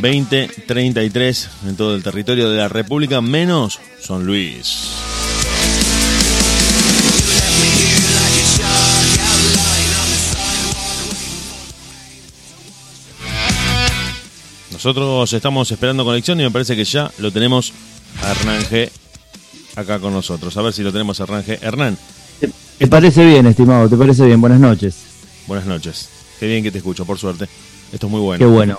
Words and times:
2033 0.00 1.48
en 1.68 1.76
todo 1.76 1.94
el 1.94 2.02
territorio 2.02 2.50
de 2.50 2.58
la 2.58 2.68
República, 2.68 3.20
menos 3.20 3.80
San 4.00 4.26
Luis. 4.26 4.92
Nosotros 14.72 15.32
estamos 15.32 15.70
esperando 15.70 16.04
conexión 16.04 16.38
y 16.40 16.44
me 16.44 16.50
parece 16.50 16.76
que 16.76 16.84
ya 16.84 17.10
lo 17.18 17.32
tenemos 17.32 17.72
a 18.22 18.30
Hernán 18.30 18.62
G 18.64 18.90
acá 19.74 19.98
con 19.98 20.12
nosotros. 20.12 20.56
A 20.56 20.62
ver 20.62 20.72
si 20.72 20.82
lo 20.82 20.92
tenemos 20.92 21.18
a 21.20 21.24
Hernán 21.24 21.44
G. 21.44 21.58
Hernán. 21.62 21.98
¿Te 22.78 22.86
parece 22.86 23.24
bien, 23.24 23.46
estimado? 23.46 23.88
¿Te 23.88 23.96
parece 23.96 24.26
bien? 24.26 24.40
Buenas 24.40 24.60
noches. 24.60 24.96
Buenas 25.46 25.66
noches. 25.66 26.08
Qué 26.38 26.46
bien 26.46 26.62
que 26.62 26.70
te 26.70 26.78
escucho, 26.78 27.06
por 27.06 27.18
suerte. 27.18 27.48
Esto 27.92 28.06
es 28.06 28.10
muy 28.10 28.20
bueno. 28.20 28.38
Qué 28.38 28.44
bueno. 28.44 28.78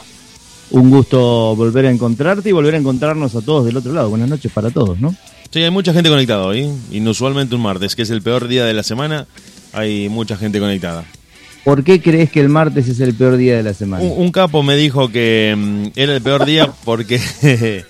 Un 0.72 0.90
gusto 0.90 1.56
volver 1.56 1.86
a 1.86 1.92
encontrarte 1.92 2.50
y 2.50 2.52
volver 2.52 2.76
a 2.76 2.78
encontrarnos 2.78 3.36
a 3.36 3.42
todos 3.42 3.66
del 3.66 3.78
otro 3.78 3.94
lado. 3.94 4.10
Buenas 4.10 4.30
noches 4.30 4.52
para 4.52 4.70
todos, 4.70 5.00
¿no? 5.00 5.16
Sí, 5.52 5.64
hay 5.64 5.72
mucha 5.72 5.94
gente 5.94 6.10
conectada 6.10 6.46
hoy. 6.46 6.70
Inusualmente 6.92 7.56
un 7.56 7.62
martes, 7.62 7.96
que 7.96 8.02
es 8.02 8.10
el 8.10 8.22
peor 8.22 8.48
día 8.48 8.66
de 8.66 8.74
la 8.74 8.84
semana, 8.84 9.28
hay 9.72 10.10
mucha 10.10 10.36
gente 10.36 10.60
conectada. 10.60 11.06
¿Por 11.64 11.84
qué 11.84 12.02
crees 12.02 12.32
que 12.32 12.40
el 12.40 12.50
martes 12.50 12.88
es 12.88 13.00
el 13.00 13.14
peor 13.14 13.38
día 13.38 13.58
de 13.58 13.64
la 13.64 13.74
semana? 13.74 14.04
Un, 14.04 14.32
capo 14.32 14.64
me 14.64 14.76
dijo 14.76 15.10
que 15.10 15.54
mm, 15.58 16.00
era 16.00 16.16
el 16.16 16.22
peor 16.22 16.46
día 16.46 16.72
porque 16.86 17.20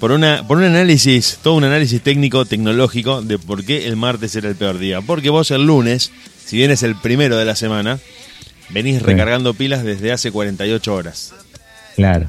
por 0.00 0.12
una 0.12 0.46
por 0.46 0.58
un 0.58 0.64
análisis, 0.64 1.38
todo 1.42 1.54
un 1.54 1.64
análisis 1.64 2.00
técnico 2.02 2.44
tecnológico 2.44 3.22
de 3.22 3.38
por 3.38 3.64
qué 3.64 3.86
el 3.86 3.96
martes 3.96 4.36
era 4.36 4.48
el 4.48 4.54
peor 4.54 4.78
día. 4.78 5.00
Porque 5.00 5.30
vos 5.30 5.50
el 5.50 5.66
lunes, 5.66 6.12
si 6.44 6.56
bien 6.56 6.70
es 6.70 6.82
el 6.82 6.96
primero 6.96 7.36
de 7.36 7.44
la 7.44 7.56
semana, 7.56 7.98
venís 8.70 9.02
recargando 9.02 9.54
pilas 9.54 9.84
desde 9.84 10.12
hace 10.12 10.30
48 10.30 10.94
horas. 10.94 11.32
Claro. 11.96 12.28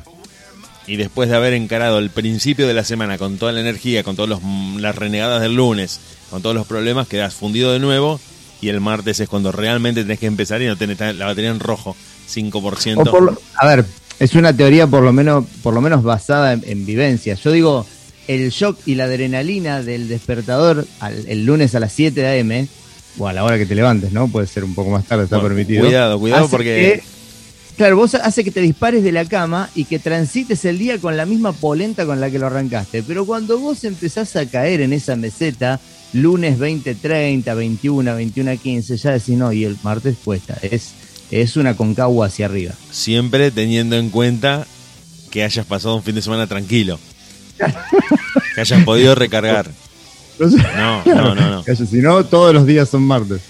Y 0.87 0.95
después 0.95 1.29
de 1.29 1.35
haber 1.35 1.53
encarado 1.53 1.99
el 1.99 2.09
principio 2.09 2.65
de 2.65 2.73
la 2.73 2.85
semana 2.85 3.17
con 3.17 3.37
toda 3.37 3.51
la 3.51 3.59
energía, 3.59 4.03
con 4.03 4.15
todas 4.15 4.41
las 4.79 4.95
renegadas 4.95 5.41
del 5.41 5.55
lunes, 5.55 5.99
con 6.29 6.41
todos 6.41 6.55
los 6.55 6.65
problemas, 6.65 7.07
quedás 7.07 7.33
fundido 7.33 7.73
de 7.73 7.79
nuevo 7.79 8.19
y 8.61 8.69
el 8.69 8.79
martes 8.79 9.19
es 9.19 9.29
cuando 9.29 9.51
realmente 9.51 10.01
tenés 10.03 10.19
que 10.19 10.25
empezar 10.25 10.61
y 10.61 10.65
no 10.65 10.77
tenés 10.77 10.99
la 11.15 11.25
batería 11.25 11.51
en 11.51 11.59
rojo, 11.59 11.95
5%. 12.33 13.37
a 13.55 13.67
ver, 13.67 13.85
es 14.19 14.33
una 14.35 14.55
teoría 14.55 14.87
por 14.87 15.03
lo 15.03 15.13
menos, 15.13 15.45
por 15.61 15.73
lo 15.73 15.81
menos 15.81 16.03
basada 16.03 16.53
en, 16.53 16.85
vivencias. 16.85 17.43
Yo 17.43 17.51
digo, 17.51 17.85
el 18.27 18.49
shock 18.49 18.79
y 18.85 18.95
la 18.95 19.03
adrenalina 19.03 19.83
del 19.83 20.07
despertador 20.07 20.87
el 21.27 21.45
lunes 21.45 21.75
a 21.75 21.81
las 21.81 21.91
7 21.91 22.19
de 22.19 22.39
AM, 22.39 22.67
o 23.19 23.27
a 23.27 23.33
la 23.33 23.43
hora 23.43 23.57
que 23.57 23.65
te 23.65 23.75
levantes, 23.75 24.11
¿no? 24.11 24.27
Puede 24.27 24.47
ser 24.47 24.63
un 24.63 24.73
poco 24.73 24.91
más 24.91 25.05
tarde, 25.05 25.25
está 25.25 25.41
permitido. 25.41 25.83
Cuidado, 25.83 26.19
cuidado 26.19 26.47
porque... 26.47 27.03
claro, 27.77 27.95
vos 27.95 28.15
hace 28.15 28.43
que 28.43 28.51
te 28.51 28.61
dispares 28.61 29.03
de 29.03 29.11
la 29.11 29.25
cama 29.25 29.69
y 29.75 29.85
que 29.85 29.99
transites 29.99 30.65
el 30.65 30.77
día 30.77 30.97
con 30.97 31.15
la 31.15 31.25
misma 31.25 31.53
polenta 31.53 32.05
con 32.05 32.19
la 32.19 32.29
que 32.29 32.39
lo 32.39 32.47
arrancaste. 32.47 33.03
Pero 33.03 33.25
cuando 33.25 33.59
vos 33.59 33.83
empezás 33.83 34.35
a 34.35 34.45
caer 34.45 34.81
en 34.81 34.93
esa 34.93 35.15
meseta, 35.15 35.79
lunes 36.13 36.59
20.30, 36.59 37.55
21, 37.55 38.19
21.15, 38.19 38.95
ya 38.95 39.11
decís 39.11 39.37
no, 39.37 39.53
y 39.53 39.63
el 39.63 39.77
martes 39.83 40.17
cuesta. 40.23 40.57
Es, 40.61 40.91
es 41.31 41.55
una 41.55 41.75
concagua 41.75 42.27
hacia 42.27 42.47
arriba. 42.47 42.73
Siempre 42.91 43.51
teniendo 43.51 43.95
en 43.95 44.09
cuenta 44.09 44.65
que 45.29 45.43
hayas 45.43 45.65
pasado 45.65 45.95
un 45.95 46.03
fin 46.03 46.15
de 46.15 46.21
semana 46.21 46.47
tranquilo. 46.47 46.99
que 48.55 48.61
hayas 48.61 48.83
podido 48.83 49.15
recargar. 49.15 49.71
No, 50.39 51.03
no, 51.05 51.35
no, 51.35 51.63
no. 51.65 51.75
Si 51.75 51.97
no, 51.97 52.23
todos 52.25 52.53
los 52.53 52.65
días 52.65 52.89
son 52.89 53.03
martes. 53.03 53.41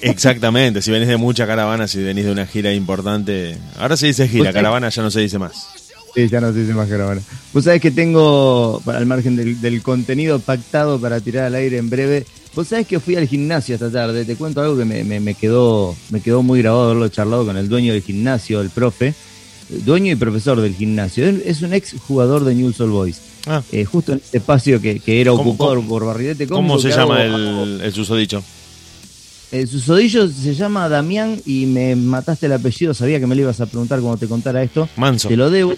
Exactamente, 0.00 0.82
si 0.82 0.90
venís 0.90 1.08
de 1.08 1.16
mucha 1.16 1.46
caravana, 1.46 1.88
si 1.88 2.02
venís 2.02 2.24
de 2.24 2.32
una 2.32 2.46
gira 2.46 2.72
importante. 2.72 3.56
Ahora 3.78 3.96
se 3.96 4.06
dice 4.06 4.28
gira, 4.28 4.52
caravana 4.52 4.88
ya 4.88 5.02
no 5.02 5.10
se 5.10 5.20
dice 5.20 5.38
más. 5.38 5.68
Sí, 6.14 6.28
ya 6.28 6.40
no 6.40 6.52
se 6.52 6.60
dice 6.60 6.74
más 6.74 6.88
caravana. 6.88 7.22
Vos 7.52 7.64
sabés 7.64 7.80
que 7.80 7.90
tengo, 7.90 8.82
al 8.86 9.06
margen 9.06 9.36
del, 9.36 9.82
contenido 9.82 10.38
pactado 10.40 11.00
para 11.00 11.20
tirar 11.20 11.46
al 11.46 11.54
aire 11.54 11.78
en 11.78 11.88
breve, 11.88 12.26
vos 12.54 12.68
sabés 12.68 12.86
que 12.86 13.00
fui 13.00 13.16
al 13.16 13.26
gimnasio 13.26 13.74
esta 13.74 13.90
tarde. 13.90 14.24
Te 14.24 14.36
cuento 14.36 14.60
algo 14.60 14.76
que 14.76 14.84
me, 14.84 15.34
quedó, 15.34 15.96
me 16.10 16.20
quedó 16.20 16.42
muy 16.42 16.60
grabado 16.60 16.84
haberlo 16.84 17.08
charlado 17.08 17.46
con 17.46 17.56
el 17.56 17.68
dueño 17.68 17.94
del 17.94 18.02
gimnasio, 18.02 18.60
el 18.60 18.70
profe, 18.70 19.14
dueño 19.68 20.12
y 20.12 20.16
profesor 20.16 20.60
del 20.60 20.74
gimnasio. 20.74 21.26
Es 21.26 21.62
un 21.62 21.72
ex 21.72 21.94
jugador 22.06 22.44
de 22.44 22.54
Newell's 22.54 22.80
Old 22.80 22.92
Boys. 22.92 23.20
Ah. 23.46 23.62
Eh, 23.72 23.84
justo 23.84 24.12
en 24.12 24.18
este 24.18 24.38
espacio 24.38 24.80
que, 24.80 25.00
era 25.06 25.32
ocupado 25.32 25.80
por 25.82 26.04
Barridete. 26.04 26.46
¿Cómo, 26.46 26.78
se 26.78 26.90
llama 26.90 27.24
el, 27.24 27.80
el 27.82 27.92
susodicho? 27.92 28.44
El 29.52 29.68
susodillo 29.68 30.28
se 30.28 30.54
llama 30.54 30.88
Damián 30.88 31.38
y 31.44 31.66
me 31.66 31.94
mataste 31.94 32.46
el 32.46 32.54
apellido. 32.54 32.94
Sabía 32.94 33.20
que 33.20 33.26
me 33.26 33.34
lo 33.34 33.42
ibas 33.42 33.60
a 33.60 33.66
preguntar 33.66 34.00
cuando 34.00 34.16
te 34.16 34.26
contara 34.26 34.62
esto. 34.62 34.88
Manso. 34.96 35.28
Te 35.28 35.36
lo 35.36 35.50
debo. 35.50 35.74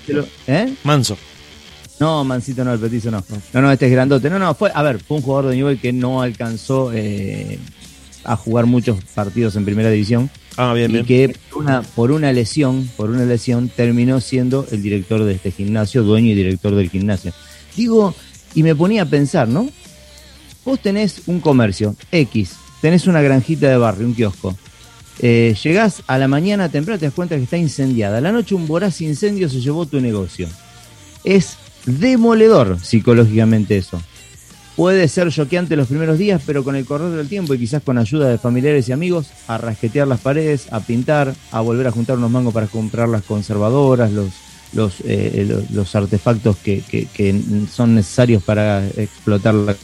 ¿Eh? 0.46 0.72
Manso. 0.84 1.18
No, 1.98 2.24
Mancito 2.24 2.64
no, 2.64 2.72
el 2.72 2.78
petizo 2.78 3.10
no. 3.10 3.24
No, 3.52 3.62
no, 3.62 3.72
este 3.72 3.86
es 3.86 3.92
grandote. 3.92 4.30
No, 4.30 4.38
no, 4.38 4.54
fue, 4.54 4.70
a 4.72 4.82
ver, 4.82 5.00
fue 5.00 5.16
un 5.16 5.22
jugador 5.24 5.50
de 5.50 5.56
nivel 5.56 5.80
que 5.80 5.92
no 5.92 6.22
alcanzó 6.22 6.92
eh, 6.92 7.58
a 8.22 8.36
jugar 8.36 8.66
muchos 8.66 9.02
partidos 9.12 9.56
en 9.56 9.64
primera 9.64 9.90
división. 9.90 10.30
Ah, 10.56 10.72
bien, 10.72 10.94
y 10.94 11.02
que 11.02 11.36
por 11.50 11.62
una, 11.62 11.82
por 11.82 12.12
una 12.12 12.32
lesión, 12.32 12.88
por 12.96 13.10
una 13.10 13.24
lesión, 13.24 13.68
terminó 13.68 14.20
siendo 14.20 14.66
el 14.70 14.82
director 14.82 15.24
de 15.24 15.34
este 15.34 15.50
gimnasio, 15.50 16.04
dueño 16.04 16.30
y 16.30 16.34
director 16.34 16.76
del 16.76 16.90
gimnasio. 16.90 17.32
Digo, 17.76 18.14
y 18.54 18.62
me 18.62 18.76
ponía 18.76 19.02
a 19.02 19.06
pensar, 19.06 19.48
¿no? 19.48 19.68
Vos 20.64 20.78
tenés 20.80 21.22
un 21.26 21.40
comercio 21.40 21.96
X, 22.12 22.52
tenés 22.84 23.06
una 23.06 23.22
granjita 23.22 23.66
de 23.70 23.78
barrio, 23.78 24.06
un 24.06 24.12
kiosco. 24.12 24.54
Eh, 25.18 25.56
llegás 25.62 26.02
a 26.06 26.18
la 26.18 26.28
mañana 26.28 26.68
temprano, 26.68 26.98
te 26.98 27.06
das 27.06 27.14
cuenta 27.14 27.34
que 27.34 27.44
está 27.44 27.56
incendiada. 27.56 28.18
A 28.18 28.20
la 28.20 28.30
noche 28.30 28.54
un 28.54 28.66
voraz 28.66 29.00
incendio 29.00 29.48
se 29.48 29.62
llevó 29.62 29.86
tu 29.86 30.02
negocio. 30.02 30.46
Es 31.24 31.56
demoledor 31.86 32.78
psicológicamente 32.78 33.78
eso. 33.78 34.02
Puede 34.76 35.08
ser 35.08 35.30
choqueante 35.30 35.76
los 35.76 35.88
primeros 35.88 36.18
días, 36.18 36.42
pero 36.44 36.62
con 36.62 36.76
el 36.76 36.84
correr 36.84 37.12
del 37.12 37.26
tiempo 37.26 37.54
y 37.54 37.58
quizás 37.58 37.82
con 37.82 37.96
ayuda 37.96 38.28
de 38.28 38.36
familiares 38.36 38.86
y 38.90 38.92
amigos, 38.92 39.28
a 39.48 39.56
rasquetear 39.56 40.06
las 40.06 40.20
paredes, 40.20 40.70
a 40.70 40.80
pintar, 40.80 41.34
a 41.52 41.62
volver 41.62 41.86
a 41.86 41.90
juntar 41.90 42.18
unos 42.18 42.32
mangos 42.32 42.52
para 42.52 42.66
comprar 42.66 43.08
las 43.08 43.22
conservadoras, 43.22 44.12
los, 44.12 44.28
los, 44.74 44.96
eh, 45.06 45.64
los, 45.70 45.96
artefactos 45.96 46.58
que, 46.58 46.82
que 46.82 47.40
son 47.72 47.94
necesarios 47.94 48.42
para 48.42 48.86
explotar 48.88 49.54
la 49.54 49.74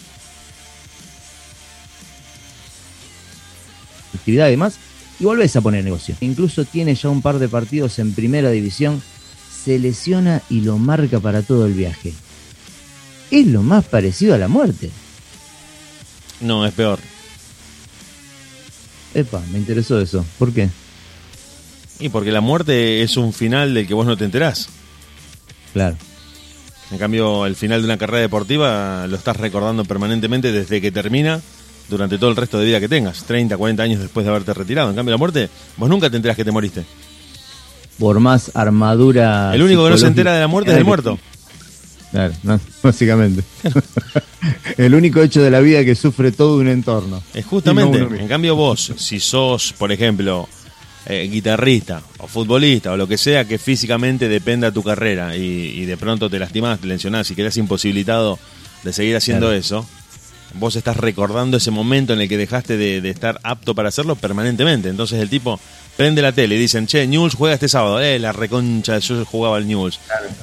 actividad 4.14 4.48
y 4.48 4.52
demás, 4.52 4.74
y 5.18 5.24
volvés 5.24 5.54
a 5.56 5.60
poner 5.60 5.84
negocio. 5.84 6.16
Incluso 6.20 6.64
tiene 6.64 6.94
ya 6.94 7.08
un 7.08 7.22
par 7.22 7.38
de 7.38 7.48
partidos 7.48 7.98
en 7.98 8.14
primera 8.14 8.50
división, 8.50 9.02
se 9.64 9.78
lesiona 9.78 10.42
y 10.48 10.62
lo 10.62 10.78
marca 10.78 11.20
para 11.20 11.42
todo 11.42 11.66
el 11.66 11.74
viaje. 11.74 12.12
Es 13.30 13.46
lo 13.46 13.62
más 13.62 13.84
parecido 13.84 14.34
a 14.34 14.38
la 14.38 14.48
muerte. 14.48 14.90
No, 16.40 16.64
es 16.66 16.72
peor. 16.72 16.98
Epa, 19.14 19.42
me 19.52 19.58
interesó 19.58 20.00
eso. 20.00 20.24
¿Por 20.38 20.52
qué? 20.52 20.68
Y 21.98 22.08
porque 22.08 22.32
la 22.32 22.40
muerte 22.40 23.02
es 23.02 23.16
un 23.16 23.32
final 23.32 23.74
del 23.74 23.86
que 23.86 23.94
vos 23.94 24.06
no 24.06 24.16
te 24.16 24.24
enterás. 24.24 24.68
Claro. 25.72 25.96
En 26.90 26.98
cambio, 26.98 27.46
el 27.46 27.54
final 27.54 27.82
de 27.82 27.84
una 27.84 27.98
carrera 27.98 28.20
deportiva 28.20 29.06
lo 29.06 29.16
estás 29.16 29.36
recordando 29.36 29.84
permanentemente 29.84 30.50
desde 30.50 30.80
que 30.80 30.90
termina 30.90 31.40
durante 31.90 32.16
todo 32.16 32.30
el 32.30 32.36
resto 32.36 32.58
de 32.58 32.66
vida 32.66 32.80
que 32.80 32.88
tengas, 32.88 33.24
30, 33.24 33.56
40 33.56 33.82
años 33.82 34.00
después 34.00 34.24
de 34.24 34.30
haberte 34.30 34.54
retirado. 34.54 34.90
En 34.90 34.96
cambio, 34.96 35.12
la 35.12 35.18
muerte, 35.18 35.50
vos 35.76 35.88
nunca 35.88 36.08
te 36.08 36.16
enterás 36.16 36.36
que 36.36 36.44
te 36.44 36.52
moriste. 36.52 36.84
Por 37.98 38.20
más 38.20 38.50
armadura. 38.54 39.54
El 39.54 39.62
único 39.62 39.84
que 39.84 39.90
no 39.90 39.98
se 39.98 40.06
entera 40.06 40.32
de 40.32 40.40
la 40.40 40.46
muerte 40.46 40.70
es 40.70 40.78
el 40.78 40.84
muerto. 40.84 41.18
Claro, 42.10 42.34
básicamente. 42.82 43.42
el 44.76 44.94
único 44.94 45.20
hecho 45.20 45.42
de 45.42 45.50
la 45.50 45.60
vida 45.60 45.84
que 45.84 45.94
sufre 45.94 46.32
todo 46.32 46.56
un 46.56 46.68
entorno. 46.68 47.22
Es 47.34 47.44
justamente, 47.44 47.98
en 47.98 48.28
cambio 48.28 48.56
vos, 48.56 48.92
si 48.96 49.20
sos, 49.20 49.74
por 49.74 49.92
ejemplo, 49.92 50.48
eh, 51.06 51.28
guitarrista 51.30 52.02
o 52.18 52.26
futbolista 52.26 52.92
o 52.92 52.96
lo 52.96 53.08
que 53.08 53.16
sea 53.16 53.46
que 53.46 53.58
físicamente 53.58 54.28
dependa 54.28 54.70
tu 54.70 54.82
carrera 54.82 55.36
y, 55.36 55.84
de 55.84 55.96
pronto 55.96 56.28
te 56.28 56.38
lastimás, 56.38 56.80
te 56.80 56.86
lesionás 56.86 57.30
y 57.30 57.34
quedás 57.34 57.56
imposibilitado 57.56 58.38
de 58.82 58.92
seguir 58.92 59.16
haciendo 59.16 59.52
eso, 59.52 59.86
vos 60.54 60.76
estás 60.76 60.96
recordando 60.96 61.56
ese 61.56 61.70
momento 61.70 62.12
en 62.12 62.20
el 62.20 62.28
que 62.28 62.36
dejaste 62.36 62.76
de, 62.76 63.08
estar 63.08 63.40
apto 63.42 63.74
para 63.74 63.88
hacerlo 63.88 64.16
permanentemente. 64.16 64.88
Entonces 64.88 65.20
el 65.20 65.28
tipo 65.28 65.60
prende 65.96 66.22
la 66.22 66.32
tele 66.32 66.56
y 66.56 66.58
dicen, 66.58 66.86
che, 66.86 67.06
Newell's 67.06 67.34
juega 67.34 67.54
este 67.54 67.68
sábado. 67.68 68.00
Eh, 68.00 68.18
la 68.18 68.32
reconcha, 68.32 68.98
yo 68.98 69.24
jugaba 69.24 69.56
al 69.56 69.66
Newell's. 69.66 70.00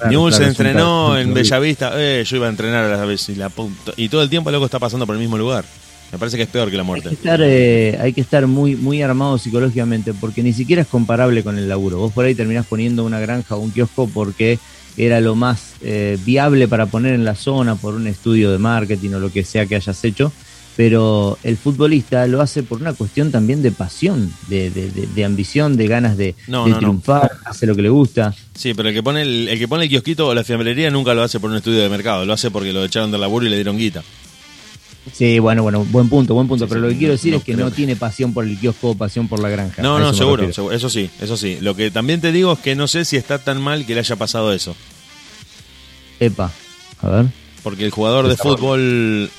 Newell's 0.10 0.38
se 0.38 0.46
entrenó 0.46 1.18
en 1.18 1.34
Bellavista. 1.34 1.92
Eh, 1.96 2.24
yo 2.26 2.38
iba 2.38 2.48
a 2.48 2.50
entrenar 2.50 2.86
a 2.86 2.98
la 2.98 3.06
vez 3.06 3.30
y 3.30 3.36
la 3.36 3.52
Y 3.96 4.10
todo 4.10 4.22
el 4.22 4.30
tiempo 4.30 4.52
loco 4.52 4.66
está 4.66 4.80
pasando 4.80 5.06
por 5.06 5.16
el 5.16 5.22
mismo 5.22 5.38
lugar. 5.38 5.66
Me 6.12 6.18
parece 6.18 6.38
que 6.38 6.44
es 6.44 6.50
peor 6.50 6.72
que 6.72 6.78
la 6.78 6.84
muerte. 6.84 7.10
Hay 7.10 7.16
que 7.16 7.22
estar, 7.22 7.42
eh, 7.44 7.98
hay 8.00 8.14
que 8.14 8.22
estar 8.22 8.48
muy, 8.48 8.76
muy 8.78 9.02
armado 9.02 9.38
psicológicamente 9.38 10.14
porque 10.14 10.42
ni 10.42 10.54
siquiera 10.54 10.82
es 10.82 10.88
comparable 10.88 11.44
con 11.44 11.58
el 11.58 11.68
laburo. 11.68 11.98
Vos 11.98 12.14
por 12.14 12.24
ahí 12.24 12.34
terminás 12.34 12.66
poniendo 12.66 13.04
una 13.04 13.20
granja 13.20 13.56
o 13.56 13.60
un 13.60 13.72
kiosco 13.72 14.08
porque 14.08 14.58
era 14.98 15.22
lo 15.22 15.36
más 15.36 15.76
eh, 15.82 16.18
viable 16.26 16.68
para 16.68 16.88
poner 16.88 17.14
en 17.14 17.24
la 17.24 17.36
zona 17.36 17.76
por 17.76 17.94
un 17.94 18.08
estudio 18.08 18.52
de 18.52 18.58
marketing 18.58 19.12
o 19.12 19.20
lo 19.20 19.32
que 19.32 19.44
sea 19.44 19.66
que 19.66 19.76
hayas 19.76 20.04
hecho. 20.04 20.32
pero 20.76 21.40
el 21.44 21.58
futbolista 21.58 22.28
lo 22.28 22.40
hace 22.40 22.62
por 22.62 22.80
una 22.80 22.94
cuestión 22.94 23.32
también 23.32 23.64
de 23.64 23.72
pasión, 23.72 24.32
de, 24.48 24.70
de, 24.70 24.92
de, 24.92 25.26
ambición, 25.26 25.76
de 25.76 25.88
ganas 25.88 26.18
de, 26.18 26.36
triunfar, 26.46 27.32
hace 27.46 27.66
lo 27.66 27.76
que 27.76 27.82
le 27.82 27.90
gusta. 27.90 28.36
Sí, 28.54 28.76
pero 28.76 28.90
el 28.90 28.96
que 28.96 29.02
pone 29.02 29.24
el, 29.24 29.48
el, 29.50 29.58
que 29.58 29.68
pone 29.68 29.86
el 29.86 29.90
kiosquito 29.90 30.28
o 30.28 30.36
la 30.36 30.44
fiambrería 30.44 30.92
nunca 30.92 31.16
lo 31.16 31.24
hace 31.24 31.40
por 31.40 31.50
un 31.50 31.58
estudio 31.58 31.82
de 31.82 31.90
mercado, 31.90 32.26
lo 32.26 32.34
hace 32.34 32.52
porque 32.52 32.74
lo 32.74 32.86
echaron 32.86 33.10
del 33.10 33.22
laburo 33.22 33.48
y 33.48 33.50
le 33.50 33.56
dieron 33.56 33.78
guita. 33.78 34.04
Sí, 35.14 35.40
bueno, 35.40 35.64
bueno, 35.64 35.86
buen 35.86 36.10
punto, 36.10 36.34
buen 36.34 36.48
punto. 36.48 36.68
pero 36.68 36.82
lo 36.82 36.90
que 36.90 36.98
quiero 36.98 37.14
decir 37.14 37.34
es 37.34 37.44
que 37.44 37.56
no 37.56 37.72
tiene 37.72 37.96
pasión 37.96 38.34
por 38.34 38.46
el 38.46 38.58
kiosco 38.60 38.92
o 38.92 38.96
pasión 38.96 39.28
por 39.28 39.40
la 39.40 39.50
granja. 39.50 39.82
No, 39.82 40.00
no, 40.00 40.14
seguro, 40.14 40.44
eso 40.46 40.90
sí, 40.90 41.10
eso 41.22 41.38
sí. 41.38 41.58
Lo 41.62 41.76
que 41.76 41.92
también 41.92 42.22
te 42.22 42.32
digo 42.32 42.54
es 42.54 42.60
que 42.60 42.76
no 42.76 42.88
sé 42.88 43.06
si 43.06 43.16
está 43.16 43.40
tan 43.40 43.62
mal 43.62 43.86
que 43.86 43.94
le 43.94 44.02
haya 44.02 44.16
pasado 44.16 44.54
eso. 44.54 44.76
Epa, 46.20 46.52
a 47.02 47.10
ver. 47.10 47.26
Porque 47.64 47.86
el 47.86 47.92
jugador 47.92 48.28
de 48.28 48.38
fútbol 48.38 49.30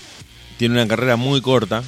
tiene 0.59 0.75
una 0.75 0.88
carrera 0.88 1.17
muy 1.17 1.41
corta, 1.41 1.82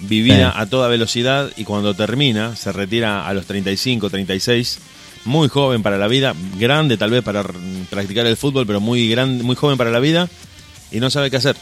vivida 0.00 0.58
a 0.58 0.66
toda 0.66 0.88
velocidad 0.88 1.50
y 1.56 1.64
cuando 1.64 1.94
termina 1.94 2.56
se 2.56 2.72
retira 2.72 3.26
a 3.26 3.34
los 3.34 3.46
35, 3.46 4.10
36, 4.10 4.78
muy 5.24 5.48
joven 5.48 5.82
para 5.82 5.98
la 5.98 6.08
vida, 6.08 6.34
grande 6.58 6.96
tal 6.96 7.10
vez 7.10 7.22
para 7.22 7.44
practicar 7.90 8.26
el 8.26 8.36
fútbol, 8.36 8.66
pero 8.66 8.80
muy 8.80 9.08
grande, 9.08 9.44
muy 9.44 9.56
joven 9.56 9.78
para 9.78 9.90
la 9.90 10.00
vida 10.00 10.28
y 10.90 11.00
no 11.00 11.10
sabe 11.10 11.30
qué 11.30 11.36
hacer. 11.36 11.56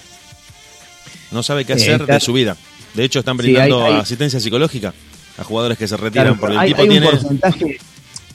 No 1.30 1.42
sabe 1.42 1.64
qué 1.64 1.74
hacer 1.74 2.06
de 2.06 2.20
su 2.20 2.32
vida. 2.32 2.56
De 2.94 3.04
hecho 3.04 3.20
están 3.20 3.36
brindando 3.36 3.84
asistencia 3.84 4.40
psicológica 4.40 4.92
a 5.38 5.44
jugadores 5.44 5.78
que 5.78 5.86
se 5.86 5.96
retiran 5.96 6.38
porque 6.38 6.56
el 6.56 6.66
tipo 6.66 6.86
tiene 6.86 7.08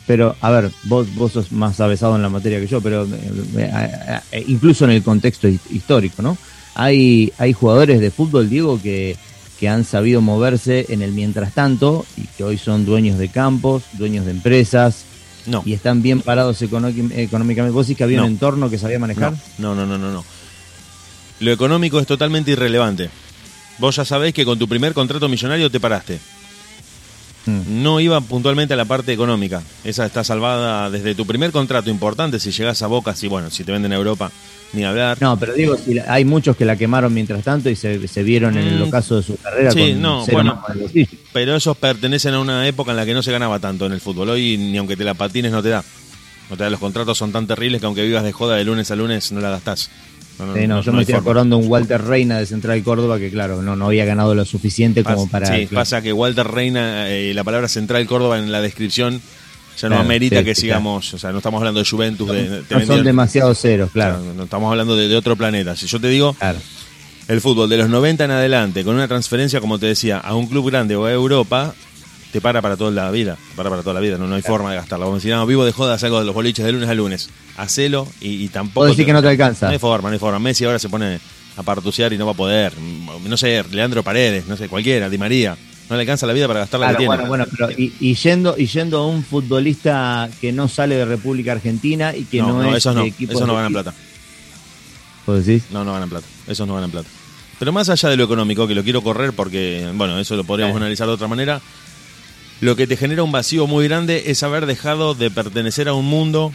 pero 0.08 0.36
a 0.42 0.52
ver, 0.52 0.72
vos, 0.84 1.08
vos 1.16 1.32
sos 1.32 1.52
más 1.52 1.80
avesado 1.80 2.16
en 2.16 2.22
la 2.22 2.30
materia 2.30 2.60
que 2.60 2.68
yo, 2.68 2.80
pero 2.82 3.06
eh, 3.06 3.10
eh, 3.58 4.20
eh, 4.32 4.46
incluso 4.48 4.86
en 4.86 4.92
el 4.92 5.04
contexto 5.04 5.48
histórico, 5.48 6.22
¿no? 6.22 6.38
Hay, 6.76 7.34
hay 7.38 7.54
jugadores 7.54 8.00
de 8.00 8.12
fútbol, 8.12 8.50
Diego, 8.50 8.80
que, 8.82 9.18
que 9.60 9.68
han 9.68 9.84
sabido 9.84 10.22
moverse 10.22 10.86
en 10.90 11.02
el 11.02 11.12
mientras 11.12 11.54
tanto 11.54 12.06
y 12.18 12.28
que 12.38 12.44
hoy 12.44 12.58
son 12.58 12.86
dueños 12.86 13.18
de 13.18 13.30
campos, 13.30 13.84
dueños 13.94 14.26
de 14.26 14.32
empresas. 14.32 15.06
No. 15.48 15.64
Y 15.66 15.74
están 15.74 16.02
bien 16.02 16.22
parados 16.22 16.62
económicamente. 16.62 17.70
¿Vos 17.70 17.88
decís 17.88 17.98
que 17.98 18.04
había 18.04 18.22
un 18.22 18.30
entorno 18.30 18.70
que 18.70 18.78
sabía 18.78 19.00
manejar? 19.00 19.34
No, 19.58 19.74
no, 19.74 19.86
no, 19.86 19.98
no, 19.98 20.12
no. 20.12 20.26
Lo 21.40 21.52
económico 21.52 22.00
es 22.00 22.08
totalmente 22.08 22.52
irrelevante. 22.52 23.10
Vos 23.78 23.96
ya 23.98 24.06
sabés 24.06 24.34
que 24.34 24.46
con 24.46 24.58
tu 24.58 24.68
primer 24.68 24.94
contrato 24.94 25.28
millonario 25.28 25.70
te 25.70 25.80
paraste. 25.80 26.20
Hmm. 27.46 27.84
No 27.84 28.00
iba 28.00 28.20
puntualmente 28.22 28.74
a 28.74 28.78
la 28.78 28.86
parte 28.86 29.14
económica. 29.14 29.62
Esa 29.84 30.06
está 30.06 30.24
salvada 30.24 30.90
desde 30.90 31.14
tu 31.14 31.26
primer 31.26 31.52
contrato 31.52 31.90
importante. 31.90 32.40
Si 32.40 32.52
llegas 32.52 32.82
a 32.82 32.88
Boca, 32.88 33.16
si 33.16 33.28
bueno, 33.28 33.52
si 33.52 33.64
te 33.64 33.72
venden 33.72 33.94
a 33.94 33.98
Europa, 33.98 34.32
ni 34.74 34.84
hablar. 34.84 35.18
No, 35.22 35.38
pero 35.38 35.54
digo, 35.54 35.76
hay 36.08 36.26
muchos 36.26 36.56
que 36.56 36.66
la 36.66 36.76
quemaron 36.76 37.14
mientras 37.14 37.44
tanto 37.44 37.70
y 37.70 37.76
se, 37.76 37.98
vieron 38.24 38.58
en 38.58 38.68
el 38.68 38.80
mm. 38.80 38.88
ocaso 38.88 39.18
de 39.18 39.24
su 39.24 39.38
carrera. 39.38 39.72
Sí, 39.72 39.94
no, 39.94 40.26
bueno, 40.28 40.62
pero 41.34 41.56
esos 41.56 41.78
pertenecen 41.78 42.34
a 42.34 42.40
una 42.40 42.68
época 42.68 42.92
en 42.92 42.98
la 42.98 43.06
que 43.06 43.14
no 43.14 43.22
se 43.22 43.32
ganaba 43.32 43.60
tanto 43.60 43.86
en 43.86 43.94
el 43.94 44.02
fútbol. 44.02 44.30
Hoy 44.30 44.58
ni 44.58 44.78
aunque 44.78 44.98
te 44.98 45.04
la 45.04 45.14
patines 45.14 45.52
no 45.52 45.62
te 45.62 45.70
da. 45.70 45.84
No 46.50 46.58
te 46.58 46.64
da, 46.64 46.70
los 46.70 46.80
contratos 46.80 47.18
son 47.18 47.32
tan 47.32 47.48
terribles 47.48 47.80
que 47.80 47.88
aunque 47.88 48.04
vivas 48.04 48.24
de 48.24 48.32
joda 48.32 48.56
de 48.56 48.64
lunes 48.64 48.90
a 48.92 48.96
lunes 48.96 49.32
no 49.32 49.42
la 49.42 49.50
gastás. 49.50 49.90
No, 50.40 50.82
yo 50.82 50.94
me 50.94 51.02
estoy 51.02 51.16
acordando 51.16 51.58
un 51.58 51.68
Walter 51.68 52.02
Reina 52.02 52.40
de 52.40 52.46
Central 52.46 52.84
Córdoba 52.84 53.18
que, 53.20 53.32
claro, 53.32 53.62
no, 53.62 53.76
no 53.76 53.88
había 53.88 54.06
ganado 54.06 54.36
lo 54.36 54.44
suficiente 54.46 55.04
como 55.04 55.30
para. 55.30 55.48
Sí, 55.48 55.68
pasa 55.68 56.02
que 56.02 56.12
Walter 56.12 56.48
Reina, 56.48 57.10
eh, 57.10 57.34
la 57.34 57.44
palabra 57.44 57.68
Central 57.68 58.06
Córdoba 58.06 58.38
en 58.38 58.52
la 58.52 58.62
descripción 58.62 59.22
ya 59.78 59.90
no 59.90 59.98
amerita 59.98 60.44
que 60.44 60.56
sigamos, 60.56 61.14
o 61.14 61.18
sea, 61.18 61.32
no 61.32 61.38
estamos 61.38 61.60
hablando 61.60 61.80
de 61.80 61.90
Juventus. 61.90 62.28
De, 62.30 62.64
no, 62.70 62.86
son 62.86 63.04
demasiado 63.04 63.54
ceros, 63.54 63.92
claro. 63.92 64.20
No, 64.36 64.44
estamos 64.44 64.72
hablando 64.72 64.96
de, 64.96 65.14
otro 65.16 65.36
planeta. 65.36 65.76
Si 65.76 65.88
yo 65.88 66.00
te 66.00 66.08
digo, 66.08 66.36
el 67.28 67.42
fútbol 67.42 67.70
de 67.70 67.78
los 67.78 67.90
90 67.90 68.26
en 68.26 68.32
adelante, 68.32 68.84
con 68.84 68.96
una 68.96 69.08
transferencia, 69.08 69.60
como 69.60 69.80
te 69.80 69.88
decía, 69.88 70.20
a 70.20 70.36
un 70.36 70.48
club 70.48 70.70
grande 70.70 70.96
o 70.96 71.06
a 71.06 71.12
Europa, 71.12 71.76
te 72.36 72.42
para 72.42 72.62
para 72.62 72.76
toda 72.76 72.92
la 72.92 73.10
vida. 73.12 73.38
Te 73.52 73.56
para 73.56 73.70
para 73.70 73.82
toda 73.82 73.94
la 73.94 74.02
vida, 74.02 74.18
no, 74.18 74.28
no 74.28 74.36
hay 74.36 74.42
forma 74.42 74.70
de 74.70 74.76
gastarlo. 74.76 75.06
Como 75.06 75.22
si 75.22 75.30
no, 75.30 75.46
vivo 75.46 75.64
de 75.64 75.72
joda, 75.72 75.98
salgo 75.98 76.20
de 76.20 76.26
los 76.26 76.36
boliches 76.36 76.66
de 76.66 76.74
lunes 76.74 76.90
a 76.90 76.94
lunes. 76.94 77.30
Hacelo 77.56 78.10
y, 78.20 78.50
tampoco. 78.50 78.74
Puedo 78.74 78.90
decir 78.90 79.06
que 79.06 79.14
no 79.14 79.22
te 79.22 79.30
alcanza. 79.30 79.68
No 79.68 79.72
hay 79.72 79.80
forma, 79.80 80.10
no 80.10 80.14
hay 80.14 80.20
forma. 80.20 80.38
Messi 80.40 80.66
ahora 80.66 80.78
se 80.78 80.90
pone 80.90 81.18
a 81.56 81.64
partusear 81.64 82.12
y 82.12 82.18
no 82.18 82.26
va 82.26 82.34
a 82.34 82.36
poder. 82.36 82.74
No 82.78 83.38
sé, 83.38 83.64
Leandro 83.72 84.04
Paredes, 84.04 84.48
no 84.48 84.58
sé, 84.58 84.68
cualquiera, 84.68 85.10
Di 85.10 85.18
María 85.18 85.56
no 85.90 85.96
le 85.96 86.02
alcanza 86.02 86.26
la 86.26 86.34
vida 86.34 86.48
para 86.48 86.62
gastar 86.62 86.82
la 86.82 86.90
que 86.90 86.96
tiene. 86.96 87.08
Bueno, 87.08 87.28
bueno, 87.28 87.46
pero 87.50 87.70
y, 87.72 88.16
yendo, 88.16 88.56
y 88.58 88.66
yendo 88.66 88.98
a 88.98 89.08
un 89.08 89.24
futbolista 89.24 90.30
que 90.42 90.52
no 90.52 90.68
sale 90.68 90.96
de 90.96 91.06
República 91.06 91.54
Argentina 91.54 92.14
y 92.14 92.26
que 92.26 92.40
no, 92.40 92.62
no, 92.62 92.72
es 92.72 92.78
esos 92.78 92.96
no, 92.96 93.06
esos 93.06 93.48
no 93.48 93.56
ganan 93.56 93.72
plata. 93.72 93.94
¿Vos 95.26 95.46
decís? 95.46 95.64
No, 95.72 95.86
no 95.86 95.94
ganan 95.94 96.10
plata. 96.10 96.26
Esos 96.48 96.68
no 96.68 96.76
ganan 96.76 96.92
plata. 96.92 97.08
Pero 97.60 97.72
más 97.72 97.88
allá 97.90 98.10
de 98.10 98.18
lo 98.18 98.26
económico, 98.26 98.68
que 98.68 98.76
lo 98.76 98.84
quiero 98.84 99.02
correr 99.02 99.32
porque, 99.34 99.90
bueno, 99.94 100.20
eso 100.20 100.36
lo 100.36 100.44
podríamos 100.44 100.76
analizar 100.76 101.08
de 101.08 101.14
otra 101.14 101.28
manera. 101.28 101.62
Lo 102.62 102.76
que 102.76 102.88
te 102.88 102.98
genera 102.98 103.24
un 103.24 103.32
vacío 103.32 103.68
muy 103.68 103.88
grande 103.88 104.24
es 104.28 104.44
haber 104.44 104.66
dejado 104.66 105.14
de 105.14 105.30
pertenecer 105.30 105.88
a 105.88 105.94
un 105.94 106.06
mundo 106.06 106.54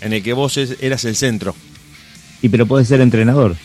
en 0.00 0.12
el 0.12 0.22
que 0.22 0.32
vos 0.32 0.56
eras 0.56 1.04
el 1.04 1.16
centro. 1.16 1.54
Y 2.42 2.48
pero 2.48 2.66
puedes 2.66 2.88
ser 2.88 3.00
entrenador. 3.00 3.56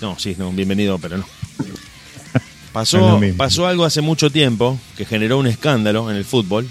No, 0.00 0.18
sí, 0.18 0.34
no, 0.38 0.52
bienvenido, 0.52 0.98
pero 0.98 1.18
no. 1.18 1.26
Pasó, 2.72 3.18
pasó 3.38 3.66
algo 3.66 3.86
hace 3.86 4.02
mucho 4.02 4.28
tiempo 4.28 4.78
que 4.98 5.06
generó 5.06 5.38
un 5.38 5.46
escándalo 5.46 6.10
en 6.10 6.16
el 6.18 6.26
fútbol 6.26 6.68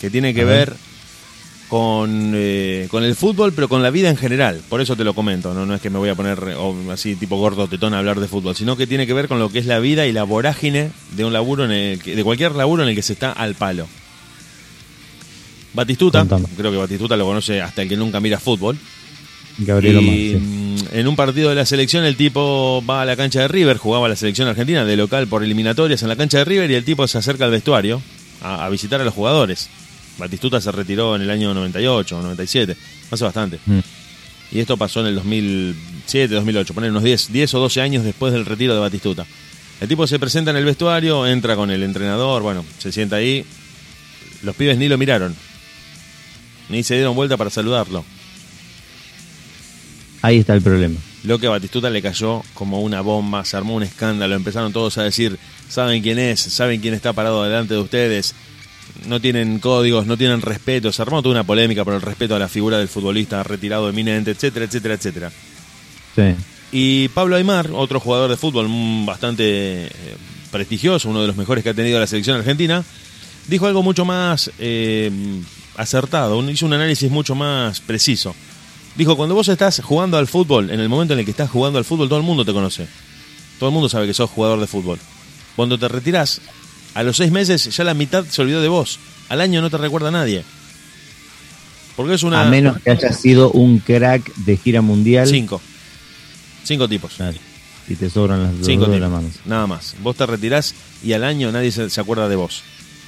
que 0.00 0.08
tiene 0.08 0.32
que 0.32 0.42
ver 0.42 0.74
con, 1.74 2.34
eh, 2.36 2.86
con 2.88 3.02
el 3.02 3.16
fútbol, 3.16 3.52
pero 3.52 3.68
con 3.68 3.82
la 3.82 3.90
vida 3.90 4.08
en 4.08 4.16
general. 4.16 4.60
Por 4.68 4.80
eso 4.80 4.94
te 4.94 5.02
lo 5.02 5.12
comento, 5.12 5.52
no, 5.54 5.66
no 5.66 5.74
es 5.74 5.80
que 5.80 5.90
me 5.90 5.98
voy 5.98 6.08
a 6.08 6.14
poner 6.14 6.38
así 6.92 7.16
tipo 7.16 7.36
gordo 7.36 7.66
tetón 7.66 7.94
a 7.94 7.98
hablar 7.98 8.20
de 8.20 8.28
fútbol, 8.28 8.54
sino 8.54 8.76
que 8.76 8.86
tiene 8.86 9.08
que 9.08 9.12
ver 9.12 9.26
con 9.26 9.40
lo 9.40 9.50
que 9.50 9.58
es 9.58 9.66
la 9.66 9.80
vida 9.80 10.06
y 10.06 10.12
la 10.12 10.22
vorágine 10.22 10.92
de 11.16 11.24
un 11.24 11.32
laburo 11.32 11.64
en 11.64 11.72
el 11.72 11.98
de 11.98 12.22
cualquier 12.22 12.52
laburo 12.52 12.84
en 12.84 12.90
el 12.90 12.94
que 12.94 13.02
se 13.02 13.14
está 13.14 13.32
al 13.32 13.56
palo. 13.56 13.88
Batistuta, 15.72 16.24
creo 16.56 16.70
que 16.70 16.76
Batistuta 16.76 17.16
lo 17.16 17.24
conoce 17.24 17.60
hasta 17.60 17.82
el 17.82 17.88
que 17.88 17.96
nunca 17.96 18.20
mira 18.20 18.38
fútbol. 18.38 18.78
Gabriel 19.58 20.00
y, 20.00 20.76
en 20.92 21.08
un 21.08 21.16
partido 21.16 21.48
de 21.48 21.56
la 21.56 21.66
selección 21.66 22.04
el 22.04 22.14
tipo 22.14 22.84
va 22.88 23.02
a 23.02 23.04
la 23.04 23.16
cancha 23.16 23.40
de 23.40 23.48
River, 23.48 23.78
jugaba 23.78 24.08
la 24.08 24.14
selección 24.14 24.46
argentina 24.46 24.84
de 24.84 24.96
local 24.96 25.26
por 25.26 25.42
eliminatorias 25.42 26.04
en 26.04 26.08
la 26.08 26.14
cancha 26.14 26.38
de 26.38 26.44
River 26.44 26.70
y 26.70 26.74
el 26.74 26.84
tipo 26.84 27.08
se 27.08 27.18
acerca 27.18 27.46
al 27.46 27.50
vestuario 27.50 28.00
a, 28.42 28.68
visitar 28.68 29.00
a 29.00 29.04
los 29.04 29.12
jugadores. 29.12 29.68
Batistuta 30.18 30.60
se 30.60 30.70
retiró 30.72 31.16
en 31.16 31.22
el 31.22 31.30
año 31.30 31.52
98 31.54 32.18
o 32.18 32.22
97, 32.22 32.76
hace 33.10 33.24
bastante. 33.24 33.58
Mm. 33.66 33.78
Y 34.52 34.60
esto 34.60 34.76
pasó 34.76 35.00
en 35.00 35.06
el 35.06 35.14
2007, 35.16 36.34
2008, 36.34 36.74
poner 36.74 36.90
unos 36.90 37.02
10, 37.02 37.32
10 37.32 37.54
o 37.54 37.60
12 37.60 37.80
años 37.80 38.04
después 38.04 38.32
del 38.32 38.46
retiro 38.46 38.74
de 38.74 38.80
Batistuta. 38.80 39.26
El 39.80 39.88
tipo 39.88 40.06
se 40.06 40.18
presenta 40.18 40.50
en 40.50 40.56
el 40.56 40.64
vestuario, 40.64 41.26
entra 41.26 41.56
con 41.56 41.70
el 41.70 41.82
entrenador, 41.82 42.42
bueno, 42.42 42.64
se 42.78 42.92
sienta 42.92 43.16
ahí. 43.16 43.44
Los 44.42 44.54
pibes 44.54 44.78
ni 44.78 44.88
lo 44.88 44.96
miraron, 44.98 45.34
ni 46.68 46.82
se 46.82 46.94
dieron 46.94 47.16
vuelta 47.16 47.36
para 47.36 47.50
saludarlo. 47.50 48.04
Ahí 50.22 50.38
está 50.38 50.54
el 50.54 50.62
problema. 50.62 50.98
Lo 51.24 51.38
que 51.38 51.46
a 51.46 51.50
Batistuta 51.50 51.90
le 51.90 52.00
cayó 52.00 52.42
como 52.54 52.80
una 52.80 53.00
bomba, 53.00 53.44
se 53.44 53.56
armó 53.56 53.74
un 53.74 53.82
escándalo, 53.82 54.34
empezaron 54.34 54.72
todos 54.72 54.96
a 54.98 55.02
decir, 55.02 55.38
saben 55.68 56.02
quién 56.02 56.18
es, 56.18 56.40
saben 56.40 56.80
quién 56.80 56.94
está 56.94 57.12
parado 57.12 57.42
delante 57.44 57.74
de 57.74 57.80
ustedes, 57.80 58.34
no 59.06 59.20
tienen 59.20 59.58
códigos, 59.58 60.06
no 60.06 60.16
tienen 60.16 60.40
respeto, 60.40 60.92
se 60.92 61.02
armó 61.02 61.22
toda 61.22 61.32
una 61.32 61.44
polémica 61.44 61.84
por 61.84 61.94
el 61.94 62.02
respeto 62.02 62.34
a 62.34 62.38
la 62.38 62.48
figura 62.48 62.78
del 62.78 62.88
futbolista 62.88 63.42
retirado 63.42 63.88
eminente, 63.88 64.30
etcétera, 64.30 64.64
etcétera, 64.64 64.94
etcétera. 64.94 65.32
Sí. 66.14 66.34
Y 66.72 67.08
Pablo 67.08 67.36
Aymar, 67.36 67.70
otro 67.72 68.00
jugador 68.00 68.30
de 68.30 68.36
fútbol 68.36 68.68
bastante 69.04 69.86
eh, 69.86 69.90
prestigioso, 70.50 71.08
uno 71.08 71.20
de 71.20 71.28
los 71.28 71.36
mejores 71.36 71.62
que 71.62 71.70
ha 71.70 71.74
tenido 71.74 72.00
la 72.00 72.06
selección 72.06 72.36
argentina, 72.36 72.84
dijo 73.46 73.66
algo 73.66 73.82
mucho 73.82 74.04
más 74.04 74.50
eh, 74.58 75.10
acertado, 75.76 76.48
hizo 76.50 76.66
un 76.66 76.72
análisis 76.72 77.10
mucho 77.10 77.34
más 77.34 77.80
preciso. 77.80 78.34
Dijo, 78.96 79.16
cuando 79.16 79.34
vos 79.34 79.48
estás 79.48 79.80
jugando 79.82 80.18
al 80.18 80.28
fútbol, 80.28 80.70
en 80.70 80.78
el 80.78 80.88
momento 80.88 81.14
en 81.14 81.20
el 81.20 81.24
que 81.24 81.32
estás 81.32 81.50
jugando 81.50 81.78
al 81.78 81.84
fútbol, 81.84 82.08
todo 82.08 82.18
el 82.18 82.24
mundo 82.24 82.44
te 82.44 82.52
conoce. 82.52 82.86
Todo 83.58 83.70
el 83.70 83.74
mundo 83.74 83.88
sabe 83.88 84.06
que 84.06 84.14
sos 84.14 84.30
jugador 84.30 84.60
de 84.60 84.68
fútbol. 84.68 84.98
Cuando 85.56 85.78
te 85.78 85.88
retirás, 85.88 86.40
a 86.94 87.02
los 87.02 87.16
seis 87.16 87.30
meses 87.30 87.64
ya 87.76 87.84
la 87.84 87.94
mitad 87.94 88.24
se 88.24 88.42
olvidó 88.42 88.62
de 88.62 88.68
vos. 88.68 88.98
Al 89.28 89.40
año 89.40 89.60
no 89.60 89.70
te 89.70 89.78
recuerda 89.78 90.10
nadie. 90.10 90.44
Porque 91.96 92.14
es 92.14 92.22
una... 92.22 92.42
A 92.42 92.50
menos 92.50 92.78
que 92.80 92.90
hayas 92.90 93.20
sido 93.20 93.50
un 93.50 93.78
crack 93.78 94.34
de 94.36 94.56
gira 94.56 94.80
mundial. 94.80 95.26
Cinco. 95.28 95.60
Cinco 96.64 96.88
tipos. 96.88 97.12
Y 97.88 97.96
te 97.96 98.10
sobran 98.10 98.42
las 98.42 98.66
Cinco 98.66 98.86
de 98.86 98.98
las 98.98 99.10
manos. 99.10 99.32
Nada 99.44 99.66
más. 99.66 99.94
Vos 100.02 100.16
te 100.16 100.26
retirás 100.26 100.74
y 101.02 101.12
al 101.12 101.24
año 101.24 101.52
nadie 101.52 101.70
se 101.70 102.00
acuerda 102.00 102.28
de 102.28 102.36
vos. 102.36 102.62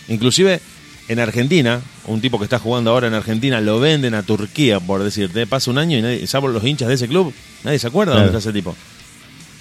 Inclusive 0.08 0.60
en 1.08 1.20
Argentina, 1.20 1.80
un 2.06 2.20
tipo 2.20 2.38
que 2.38 2.44
está 2.44 2.58
jugando 2.58 2.90
ahora 2.90 3.06
en 3.06 3.14
Argentina, 3.14 3.60
lo 3.60 3.78
venden 3.78 4.14
a 4.14 4.22
Turquía, 4.22 4.80
por 4.80 5.02
decirte. 5.02 5.46
Pasa 5.46 5.70
un 5.70 5.78
año 5.78 5.98
y 5.98 6.02
nadie, 6.02 6.26
salvo 6.26 6.48
los 6.48 6.64
hinchas 6.64 6.88
de 6.88 6.94
ese 6.94 7.08
club, 7.08 7.32
nadie 7.64 7.78
se 7.78 7.86
acuerda 7.86 8.14
de 8.14 8.22
dónde 8.22 8.38
está 8.38 8.50
ese 8.50 8.52
tipo. 8.52 8.74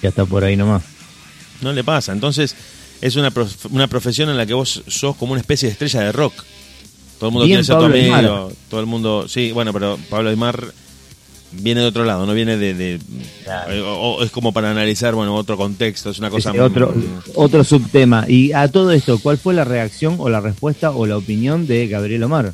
Ya 0.02 0.08
está 0.08 0.24
por 0.24 0.44
ahí 0.44 0.56
nomás. 0.56 0.82
No 1.62 1.72
le 1.72 1.84
pasa. 1.84 2.12
Entonces, 2.12 2.54
es 3.00 3.16
una, 3.16 3.32
una 3.70 3.86
profesión 3.86 4.28
en 4.30 4.36
la 4.36 4.46
que 4.46 4.54
vos 4.54 4.82
sos 4.86 5.16
como 5.16 5.32
una 5.32 5.40
especie 5.40 5.68
de 5.68 5.72
estrella 5.72 6.00
de 6.00 6.12
rock. 6.12 6.34
Todo 7.18 7.28
el 7.28 7.32
mundo 7.32 7.46
quiere 7.46 7.64
ser 7.64 7.78
tu 7.78 7.84
amigo. 7.84 8.52
Todo 8.68 8.80
el 8.80 8.86
mundo. 8.86 9.26
Sí, 9.28 9.52
bueno, 9.52 9.72
pero 9.72 9.98
Pablo 10.10 10.28
Aymar 10.30 10.72
viene 11.52 11.80
de 11.80 11.86
otro 11.86 12.04
lado, 12.04 12.26
no 12.26 12.34
viene 12.34 12.56
de... 12.56 12.74
de- 12.74 12.94
eh, 13.70 13.80
o- 13.80 14.16
o 14.16 14.22
es 14.22 14.30
como 14.30 14.52
para 14.52 14.70
analizar, 14.70 15.14
bueno, 15.14 15.34
otro 15.34 15.56
contexto, 15.56 16.10
es 16.10 16.18
una 16.18 16.28
cosa... 16.28 16.52
Otro, 16.62 16.92
otro 17.34 17.64
subtema. 17.64 18.26
Y 18.28 18.52
a 18.52 18.68
todo 18.68 18.90
esto, 18.92 19.18
¿cuál 19.18 19.38
fue 19.38 19.54
la 19.54 19.64
reacción 19.64 20.16
o 20.18 20.28
la 20.28 20.40
respuesta 20.40 20.90
o 20.90 21.06
la 21.06 21.16
opinión 21.16 21.66
de 21.66 21.86
Gabriel 21.88 22.22
Omar 22.24 22.52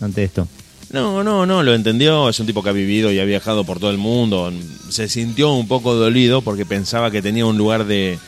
ante 0.00 0.24
esto? 0.24 0.48
No, 0.90 1.22
no, 1.22 1.46
no, 1.46 1.62
lo 1.62 1.72
entendió, 1.72 2.28
es 2.28 2.40
un 2.40 2.46
tipo 2.46 2.64
que 2.64 2.70
ha 2.70 2.72
vivido 2.72 3.12
y 3.12 3.20
ha 3.20 3.24
viajado 3.24 3.62
por 3.62 3.78
todo 3.78 3.92
el 3.92 3.98
mundo, 3.98 4.52
se 4.88 5.08
sintió 5.08 5.52
un 5.52 5.68
poco 5.68 5.94
dolido 5.94 6.42
porque 6.42 6.66
pensaba 6.66 7.12
que 7.12 7.22
tenía 7.22 7.46
un 7.46 7.56
lugar 7.56 7.84
de, 7.86 8.18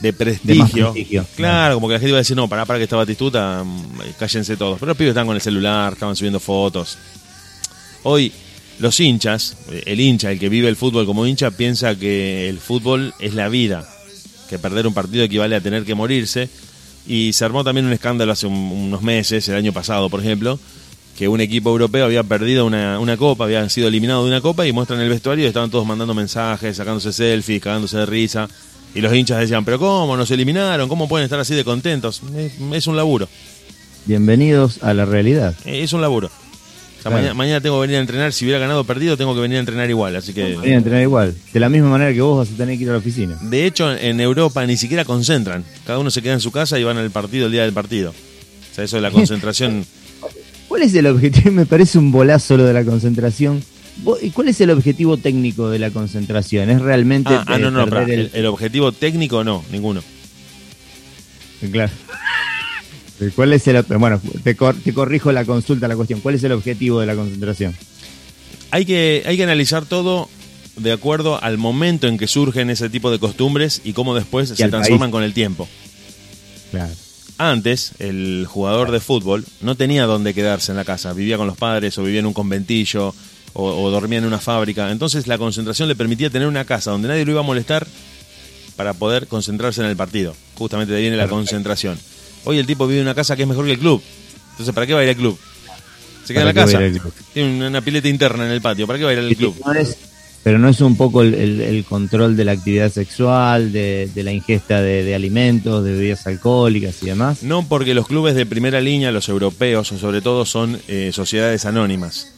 de 0.00 0.12
prestigio. 0.12 0.92
prestigio. 0.92 1.26
Claro, 1.36 1.74
como 1.74 1.88
que 1.88 1.94
la 1.94 1.98
gente 2.00 2.10
iba 2.10 2.18
a 2.18 2.20
decir, 2.20 2.36
no, 2.36 2.48
para, 2.48 2.64
para 2.64 2.78
que 2.78 2.84
estaba 2.84 3.02
Batistuta, 3.02 3.64
mm, 3.64 4.00
cállense 4.18 4.56
todos. 4.56 4.78
Pero 4.78 4.90
los 4.90 4.96
pibes 4.96 5.10
estaban 5.10 5.26
con 5.26 5.36
el 5.36 5.42
celular, 5.42 5.92
estaban 5.94 6.14
subiendo 6.16 6.38
fotos. 6.40 6.96
Hoy, 8.04 8.32
los 8.78 8.98
hinchas, 9.00 9.56
eh, 9.70 9.82
el 9.86 10.00
hincha, 10.00 10.30
el 10.30 10.38
que 10.38 10.48
vive 10.48 10.68
el 10.68 10.76
fútbol 10.76 11.04
como 11.06 11.26
hincha, 11.26 11.50
piensa 11.50 11.94
que 11.96 12.48
el 12.48 12.58
fútbol 12.58 13.12
es 13.18 13.34
la 13.34 13.48
vida, 13.48 13.88
que 14.48 14.58
perder 14.58 14.86
un 14.86 14.94
partido 14.94 15.24
equivale 15.24 15.56
a 15.56 15.60
tener 15.60 15.84
que 15.84 15.94
morirse. 15.94 16.48
Y 17.06 17.32
se 17.32 17.44
armó 17.44 17.64
también 17.64 17.86
un 17.86 17.92
escándalo 17.92 18.32
hace 18.32 18.46
un- 18.46 18.54
unos 18.54 19.02
meses, 19.02 19.48
el 19.48 19.56
año 19.56 19.72
pasado, 19.72 20.08
por 20.10 20.20
ejemplo, 20.20 20.58
que 21.16 21.26
un 21.26 21.40
equipo 21.40 21.70
europeo 21.70 22.04
había 22.04 22.22
perdido 22.22 22.64
una, 22.66 23.00
una 23.00 23.16
copa, 23.16 23.44
había 23.44 23.68
sido 23.68 23.88
eliminado 23.88 24.22
de 24.22 24.28
una 24.30 24.40
copa 24.40 24.66
y 24.66 24.72
muestran 24.72 25.00
el 25.00 25.08
vestuario 25.08 25.44
y 25.44 25.48
estaban 25.48 25.70
todos 25.70 25.84
mandando 25.86 26.14
mensajes, 26.14 26.76
sacándose 26.76 27.12
selfies, 27.12 27.60
cagándose 27.62 27.96
de 27.96 28.06
risa. 28.06 28.48
Y 28.94 29.00
los 29.00 29.14
hinchas 29.14 29.38
decían, 29.40 29.64
pero 29.64 29.78
¿cómo? 29.78 30.16
Nos 30.16 30.30
eliminaron, 30.30 30.88
¿cómo 30.88 31.08
pueden 31.08 31.24
estar 31.24 31.38
así 31.38 31.54
de 31.54 31.64
contentos? 31.64 32.22
Es, 32.36 32.52
es 32.72 32.86
un 32.86 32.96
laburo, 32.96 33.28
Bienvenidos 34.06 34.82
a 34.82 34.94
la 34.94 35.04
realidad. 35.04 35.54
es 35.66 35.92
un 35.92 36.00
laburo. 36.00 36.28
O 36.28 36.30
sea, 36.30 37.02
Claro. 37.02 37.16
mañana, 37.18 37.34
mañana 37.34 37.60
tengo 37.60 37.76
que 37.76 37.82
venir 37.82 37.96
a 37.98 38.00
entrenar, 38.00 38.32
si 38.32 38.44
hubiera 38.44 38.58
ganado 38.58 38.80
o 38.80 38.84
perdido, 38.84 39.16
tengo 39.16 39.34
que 39.34 39.40
venir 39.40 39.58
a 39.58 39.60
entrenar 39.60 39.88
igual, 39.90 40.16
así 40.16 40.32
que... 40.32 40.44
Vienen 40.46 40.72
a 40.72 40.76
entrenar 40.78 41.02
igual. 41.02 41.34
De 41.52 41.60
la 41.60 41.68
misma 41.68 41.90
manera 41.90 42.12
que 42.12 42.20
vos 42.22 42.38
vas 42.38 42.52
a 42.54 42.56
tener 42.56 42.76
que 42.76 42.82
ir 42.84 42.88
a 42.88 42.92
la 42.92 42.98
oficina. 42.98 43.36
De 43.42 43.66
hecho, 43.66 43.92
en 43.94 44.20
Europa 44.20 44.64
ni 44.66 44.76
siquiera 44.76 45.04
concentran. 45.04 45.64
Cada 45.86 45.98
uno 46.00 46.10
se 46.10 46.22
queda 46.22 46.32
en 46.32 46.40
su 46.40 46.50
casa 46.50 46.78
y 46.78 46.84
van 46.84 46.96
al 46.96 47.10
partido 47.10 47.46
el 47.46 47.52
día 47.52 47.62
del 47.62 47.72
partido. 47.72 48.10
O 48.10 48.74
sea, 48.74 48.84
eso 48.84 48.96
de 48.96 49.02
la 49.02 49.10
concentración... 49.12 49.84
¿Cuál 50.66 50.82
es 50.82 50.94
el 50.94 51.06
objetivo? 51.06 51.50
Me 51.52 51.66
parece 51.66 51.98
un 51.98 52.10
bolazo 52.10 52.56
lo 52.56 52.64
de 52.64 52.72
la 52.74 52.84
concentración. 52.84 53.62
¿Y 54.22 54.30
cuál 54.30 54.48
es 54.48 54.60
el 54.60 54.70
objetivo 54.70 55.16
técnico 55.16 55.68
de 55.70 55.78
la 55.78 55.90
concentración? 55.90 56.70
¿Es 56.70 56.80
realmente 56.80 57.30
Ah, 57.34 57.44
ah, 57.46 57.58
no, 57.58 57.70
no, 57.70 57.84
el, 58.06 58.30
el 58.32 58.46
objetivo 58.46 58.92
técnico 58.92 59.42
no, 59.44 59.64
ninguno. 59.72 60.02
Claro. 61.72 61.92
¿Cuál 63.34 63.52
es 63.52 63.66
el 63.66 63.82
bueno, 63.98 64.20
te, 64.44 64.54
cor- 64.54 64.76
te 64.76 64.94
corrijo 64.94 65.32
la 65.32 65.44
consulta, 65.44 65.88
la 65.88 65.96
cuestión. 65.96 66.20
¿Cuál 66.20 66.36
es 66.36 66.44
el 66.44 66.52
objetivo 66.52 67.00
de 67.00 67.06
la 67.06 67.16
concentración? 67.16 67.74
Hay 68.70 68.84
que, 68.84 69.24
hay 69.26 69.36
que 69.36 69.42
analizar 69.42 69.86
todo 69.86 70.28
de 70.76 70.92
acuerdo 70.92 71.42
al 71.42 71.58
momento 71.58 72.06
en 72.06 72.16
que 72.18 72.28
surgen 72.28 72.70
ese 72.70 72.88
tipo 72.88 73.10
de 73.10 73.18
costumbres 73.18 73.80
y 73.82 73.92
cómo 73.92 74.14
después 74.14 74.50
se 74.50 74.68
transforman 74.68 75.08
país. 75.10 75.12
con 75.12 75.22
el 75.24 75.32
tiempo. 75.34 75.68
Claro. 76.70 76.92
Antes, 77.38 77.92
el 77.98 78.46
jugador 78.48 78.90
de 78.92 79.00
fútbol 79.00 79.44
no 79.60 79.74
tenía 79.74 80.06
dónde 80.06 80.34
quedarse 80.34 80.70
en 80.70 80.76
la 80.76 80.84
casa. 80.84 81.12
Vivía 81.12 81.36
con 81.36 81.46
los 81.48 81.56
padres 81.56 81.98
o 81.98 82.04
vivía 82.04 82.20
en 82.20 82.26
un 82.26 82.32
conventillo 82.34 83.14
o, 83.60 83.82
o 83.82 83.90
dormía 83.90 84.18
en 84.18 84.24
una 84.24 84.38
fábrica. 84.38 84.90
Entonces 84.92 85.26
la 85.26 85.36
concentración 85.36 85.88
le 85.88 85.96
permitía 85.96 86.30
tener 86.30 86.46
una 86.46 86.64
casa 86.64 86.92
donde 86.92 87.08
nadie 87.08 87.24
lo 87.24 87.32
iba 87.32 87.40
a 87.40 87.44
molestar 87.44 87.86
para 88.76 88.94
poder 88.94 89.26
concentrarse 89.26 89.80
en 89.80 89.88
el 89.88 89.96
partido. 89.96 90.34
Justamente 90.56 90.92
de 90.92 90.98
ahí 90.98 91.02
viene 91.04 91.16
la 91.16 91.26
concentración. 91.28 91.98
Hoy 92.44 92.58
el 92.58 92.66
tipo 92.66 92.86
vive 92.86 93.00
en 93.00 93.06
una 93.06 93.14
casa 93.14 93.34
que 93.34 93.42
es 93.42 93.48
mejor 93.48 93.64
que 93.66 93.72
el 93.72 93.78
club. 93.80 94.00
Entonces, 94.52 94.72
¿para 94.74 94.86
qué 94.86 94.94
va 94.94 95.00
a 95.00 95.04
ir 95.04 95.10
al 95.10 95.16
club? 95.16 95.38
Se 96.24 96.32
queda 96.32 96.42
en 96.42 96.48
la 96.48 96.54
¿Para 96.54 96.66
qué 96.66 96.98
casa. 97.00 97.12
Tiene 97.34 97.66
una, 97.66 97.80
pileta 97.80 98.08
interna 98.08 98.46
en 98.46 98.52
el 98.52 98.60
patio. 98.60 98.86
¿Para 98.86 98.98
qué 98.98 99.04
va 99.04 99.10
a 99.10 99.12
ir 99.14 99.18
al 99.18 99.34
club? 99.36 99.56
No 99.64 99.72
es- 99.72 99.96
pero 100.44 100.58
no 100.60 100.68
es 100.68 100.80
un 100.80 100.96
poco 100.96 101.22
el, 101.22 101.34
el- 101.34 101.60
el 101.60 101.84
control 101.84 102.36
de 102.36 102.44
la 102.44 102.52
actividad 102.52 102.92
sexual, 102.92 103.72
de, 103.72 104.08
de 104.14 104.22
la 104.22 104.32
ingesta 104.32 104.80
de, 104.80 105.02
de 105.02 105.14
alimentos, 105.14 105.84
de 105.84 105.92
bebidas 105.92 106.26
alcohólicas 106.26 107.02
y 107.02 107.06
demás. 107.06 107.42
No 107.42 107.66
porque 107.68 107.92
los 107.92 108.06
clubes 108.06 108.34
de 108.36 108.46
primera 108.46 108.80
línea, 108.80 109.10
los 109.10 109.28
europeos 109.28 109.88
sobre 109.88 110.22
todo, 110.22 110.46
son 110.46 110.80
eh, 110.86 111.10
sociedades 111.12 111.64
anónimas. 111.66 112.28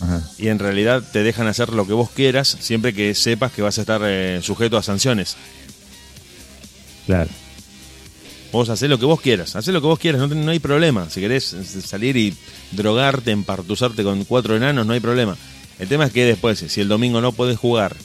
Ajá. 0.00 0.22
Y 0.38 0.48
en 0.48 0.58
realidad 0.58 1.02
te 1.12 1.22
dejan 1.22 1.46
hacer 1.46 1.70
lo 1.70 1.86
que 1.86 1.92
vos 1.92 2.10
quieras 2.10 2.56
siempre 2.60 2.92
que 2.92 3.14
sepas 3.14 3.52
que 3.52 3.62
vas 3.62 3.78
a 3.78 3.82
estar 3.82 4.00
eh, 4.04 4.40
sujeto 4.42 4.76
a 4.76 4.82
sanciones. 4.82 5.36
Claro. 7.06 7.30
Vos 8.52 8.68
hacés 8.68 8.88
lo 8.88 8.98
que 8.98 9.04
vos 9.04 9.20
quieras, 9.20 9.56
hacés 9.56 9.74
lo 9.74 9.80
que 9.80 9.88
vos 9.88 9.98
quieras, 9.98 10.20
no, 10.20 10.28
no 10.28 10.50
hay 10.50 10.60
problema. 10.60 11.10
Si 11.10 11.20
querés 11.20 11.56
salir 11.84 12.16
y 12.16 12.36
drogarte, 12.70 13.32
empartuzarte 13.32 14.04
con 14.04 14.24
cuatro 14.24 14.56
enanos, 14.56 14.86
no 14.86 14.92
hay 14.92 15.00
problema. 15.00 15.36
El 15.78 15.88
tema 15.88 16.04
es 16.06 16.12
que 16.12 16.24
después, 16.24 16.64
si 16.68 16.80
el 16.80 16.86
domingo 16.86 17.20
no 17.20 17.32
podés 17.32 17.58
jugar, 17.58 17.96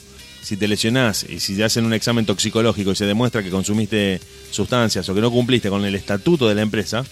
si 0.41 0.57
te 0.57 0.67
lesionás 0.67 1.25
y 1.29 1.39
si 1.39 1.55
te 1.55 1.63
hacen 1.63 1.85
un 1.85 1.93
examen 1.93 2.25
toxicológico 2.25 2.91
y 2.91 2.95
se 2.95 3.05
demuestra 3.05 3.43
que 3.43 3.51
consumiste 3.51 4.19
sustancias 4.51 5.07
o 5.07 5.13
que 5.13 5.21
no 5.21 5.29
cumpliste 5.29 5.69
con 5.69 5.85
el 5.85 5.93
estatuto 5.95 6.47
de 6.47 6.55
la 6.55 6.61
empresa, 6.61 7.03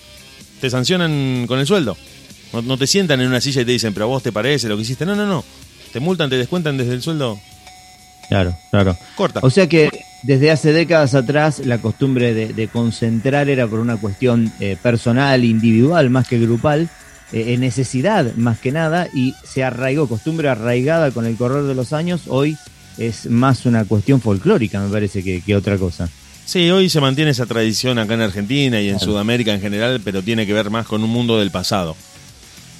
te 0.60 0.70
sancionan 0.70 1.46
con 1.48 1.60
el 1.60 1.68
sueldo. 1.68 1.96
No, 2.54 2.62
no 2.62 2.78
te 2.78 2.88
sientan 2.88 3.22
en 3.22 3.28
una 3.28 3.42
silla 3.42 3.62
y 3.62 3.66
te 3.66 3.72
dicen, 3.72 3.94
pero 3.94 4.06
a 4.06 4.10
vos 4.10 4.24
te 4.24 4.32
parece 4.32 4.68
lo 4.68 4.76
que 4.76 4.84
hiciste. 4.84 5.06
No, 5.06 5.16
no, 5.16 5.26
no. 5.26 5.44
Te 5.94 6.00
multan, 6.00 6.30
te 6.30 6.38
descuentan 6.38 6.78
desde 6.78 6.94
el 6.94 7.02
sueldo. 7.02 7.40
Claro, 8.30 8.56
claro. 8.72 8.98
Corta. 9.16 9.40
O 9.44 9.50
sea 9.50 9.68
que 9.68 9.90
desde 10.24 10.52
hace 10.52 10.74
décadas 10.74 11.16
atrás 11.16 11.60
la 11.66 11.78
costumbre 11.78 12.34
de, 12.34 12.54
de 12.54 12.68
concentrar 12.68 13.50
era 13.50 13.68
por 13.68 13.80
una 13.80 13.98
cuestión 13.98 14.52
eh, 14.60 14.76
personal, 14.82 15.46
individual, 15.46 16.10
más 16.10 16.28
que 16.28 16.38
grupal, 16.40 16.90
eh, 17.32 17.54
en 17.54 17.62
necesidad 17.62 18.34
más 18.36 18.60
que 18.60 18.72
nada, 18.72 19.08
y 19.14 19.34
se 19.46 19.64
arraigó, 19.64 20.08
costumbre 20.08 20.50
arraigada 20.50 21.12
con 21.12 21.26
el 21.26 21.38
correr 21.38 21.64
de 21.64 21.76
los 21.76 21.94
años, 21.94 22.24
hoy 22.28 22.58
es 22.98 23.28
más 23.28 23.66
una 23.66 23.86
cuestión 23.86 24.20
folclórica, 24.20 24.82
me 24.82 24.90
parece, 24.92 25.24
que, 25.24 25.42
que 25.42 25.56
otra 25.56 25.78
cosa. 25.78 26.10
Sí, 26.46 26.70
hoy 26.72 26.90
se 26.90 27.00
mantiene 27.02 27.32
esa 27.32 27.46
tradición 27.46 28.00
acá 28.00 28.14
en 28.16 28.22
Argentina 28.22 28.82
y 28.82 28.90
en 28.90 28.96
Claro. 28.98 29.12
Sudamérica 29.12 29.54
en 29.54 29.62
general, 29.62 30.02
pero 30.04 30.22
tiene 30.22 30.46
que 30.46 30.54
ver 30.54 30.70
más 30.70 30.86
con 30.88 31.04
un 31.04 31.10
mundo 31.10 31.40
del 31.40 31.52
pasado. 31.52 31.96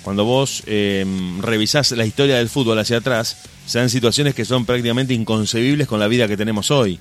Cuando 0.08 0.24
vos 0.24 0.64
eh, 0.68 1.06
revisás 1.42 1.92
la 1.92 2.06
historia 2.06 2.38
del 2.38 2.48
fútbol 2.48 2.80
hacia 2.80 2.96
atrás, 2.96 3.36
se 3.66 3.78
dan 3.80 3.90
situaciones 3.90 4.34
que 4.34 4.46
son 4.46 4.66
prácticamente 4.66 5.14
inconcebibles 5.14 5.86
con 5.86 6.00
la 6.00 6.08
vida 6.08 6.30
que 6.30 6.38
tenemos 6.38 6.72
hoy. 6.72 6.98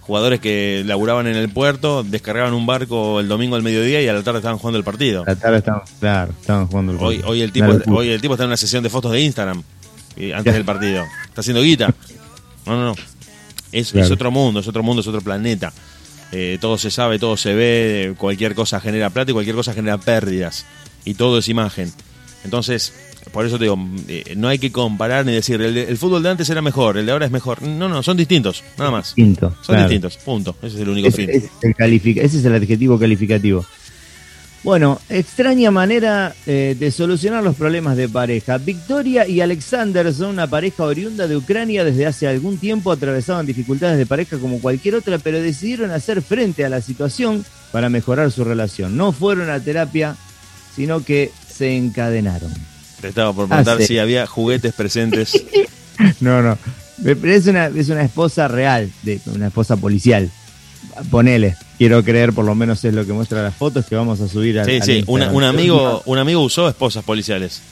Jugadores 0.00 0.40
que 0.40 0.82
laburaban 0.84 1.28
en 1.28 1.36
el 1.36 1.50
puerto, 1.50 2.02
descargaban 2.02 2.54
un 2.54 2.66
barco 2.66 3.20
el 3.20 3.28
domingo 3.28 3.54
al 3.54 3.62
mediodía 3.62 4.02
y 4.02 4.08
a 4.08 4.12
la 4.12 4.24
tarde 4.24 4.40
estaban 4.40 4.58
jugando 4.58 4.76
el 4.76 4.82
partido. 4.82 5.22
La 5.24 5.36
tarde 5.36 5.58
estamos, 5.58 5.88
claro, 6.00 6.32
estamos 6.40 6.68
jugando 6.68 6.90
el 6.94 6.98
Hoy, 6.98 7.14
partido. 7.18 7.28
hoy, 7.30 7.42
el 7.42 7.52
tipo, 7.52 7.92
hoy 7.96 8.08
el 8.08 8.20
tipo 8.20 8.34
está 8.34 8.42
en 8.42 8.48
una 8.48 8.56
sesión 8.56 8.82
de 8.82 8.90
fotos 8.90 9.12
de 9.12 9.20
Instagram 9.20 9.62
eh, 10.16 10.34
antes 10.34 10.52
del 10.52 10.64
partido. 10.64 11.04
Está 11.28 11.42
haciendo 11.42 11.62
guita. 11.62 11.94
No, 12.66 12.76
no, 12.76 12.84
no. 12.86 12.94
Es, 13.70 13.92
Claro. 13.92 14.04
es 14.04 14.10
otro 14.10 14.32
mundo, 14.32 14.58
es 14.58 14.66
otro 14.66 14.82
mundo, 14.82 15.00
es 15.02 15.06
otro 15.06 15.20
planeta. 15.20 15.72
Eh, 16.32 16.58
todo 16.60 16.76
se 16.76 16.90
sabe, 16.90 17.20
todo 17.20 17.36
se 17.36 17.54
ve, 17.54 18.14
cualquier 18.18 18.56
cosa 18.56 18.80
genera 18.80 19.10
plata 19.10 19.30
y 19.30 19.34
cualquier 19.34 19.54
cosa 19.54 19.72
genera 19.74 19.96
pérdidas. 19.98 20.66
Y 21.04 21.14
todo 21.14 21.38
es 21.38 21.48
imagen. 21.48 21.92
Entonces, 22.48 22.94
por 23.30 23.44
eso 23.44 23.58
te 23.58 23.64
digo, 23.64 23.78
eh, 24.08 24.32
no 24.34 24.48
hay 24.48 24.58
que 24.58 24.72
comparar 24.72 25.26
ni 25.26 25.34
decir, 25.34 25.60
el, 25.60 25.76
el 25.76 25.98
fútbol 25.98 26.22
de 26.22 26.30
antes 26.30 26.48
era 26.48 26.62
mejor, 26.62 26.96
el 26.96 27.04
de 27.04 27.12
ahora 27.12 27.26
es 27.26 27.30
mejor. 27.30 27.60
No, 27.60 27.90
no, 27.90 28.02
son 28.02 28.16
distintos, 28.16 28.64
nada 28.78 28.90
más. 28.90 29.14
Distinto, 29.14 29.50
Son 29.60 29.74
claro. 29.74 29.82
distintos, 29.82 30.16
punto. 30.16 30.56
Ese 30.62 30.76
es 30.76 30.82
el 30.82 30.88
único 30.88 31.08
Es- 31.08 31.14
fin. 31.14 31.28
es 31.28 31.44
el 31.62 31.74
califica- 31.74 32.22
ese 32.22 32.38
es 32.38 32.44
el 32.46 32.54
adjetivo 32.54 32.98
calificativo. 32.98 33.66
Bueno, 34.64 34.98
extraña 35.10 35.70
manera 35.70 36.34
eh, 36.46 36.74
de 36.78 36.90
solucionar 36.90 37.44
los 37.44 37.54
problemas 37.54 37.96
de 37.98 38.08
pareja. 38.08 38.56
Victoria 38.58 39.28
y 39.28 39.40
Alexander 39.40 40.12
son 40.12 40.30
una 40.30 40.46
pareja 40.48 40.84
oriunda 40.84 41.28
de 41.28 41.36
Ucrania 41.36 41.84
desde 41.84 42.06
hace 42.06 42.26
algún 42.26 42.56
tiempo, 42.56 42.90
atravesaban 42.90 43.44
dificultades 43.46 43.98
de 43.98 44.06
pareja 44.06 44.38
como 44.38 44.58
cualquier 44.60 44.96
otra, 44.96 45.18
pero 45.18 45.40
decidieron 45.40 45.90
hacer 45.90 46.22
frente 46.22 46.64
a 46.64 46.68
la 46.70 46.80
situación 46.80 47.44
para 47.72 47.88
mejorar 47.90 48.32
su 48.32 48.42
relación. 48.42 48.96
No 48.96 49.12
fueron 49.12 49.48
a 49.48 49.60
terapia, 49.60 50.16
sino 50.74 51.04
que 51.04 51.30
se 51.58 51.76
encadenaron. 51.76 52.52
Te 53.00 53.08
estaba 53.08 53.32
por 53.32 53.48
preguntar 53.48 53.76
Hace- 53.76 53.86
si 53.86 53.98
había 53.98 54.26
juguetes 54.26 54.72
presentes. 54.74 55.32
No, 56.20 56.42
no. 56.42 56.56
Es 57.04 57.46
una, 57.48 57.66
es 57.66 57.88
una 57.88 58.02
esposa 58.02 58.46
real, 58.46 58.88
de 59.02 59.20
una 59.34 59.48
esposa 59.48 59.76
policial. 59.76 60.30
Ponele, 61.10 61.56
quiero 61.76 62.04
creer, 62.04 62.32
por 62.32 62.44
lo 62.44 62.54
menos 62.54 62.84
es 62.84 62.94
lo 62.94 63.04
que 63.04 63.12
muestra 63.12 63.42
las 63.42 63.54
fotos 63.56 63.84
que 63.86 63.96
vamos 63.96 64.20
a 64.20 64.28
subir 64.28 64.60
al 64.60 64.66
Sí, 64.66 64.76
al 64.76 64.82
sí, 64.84 65.04
una- 65.08 65.32
un, 65.32 65.42
amigo, 65.42 66.00
un 66.06 66.18
amigo 66.18 66.40
usó 66.42 66.68
esposas 66.68 67.02
policiales. 67.02 67.62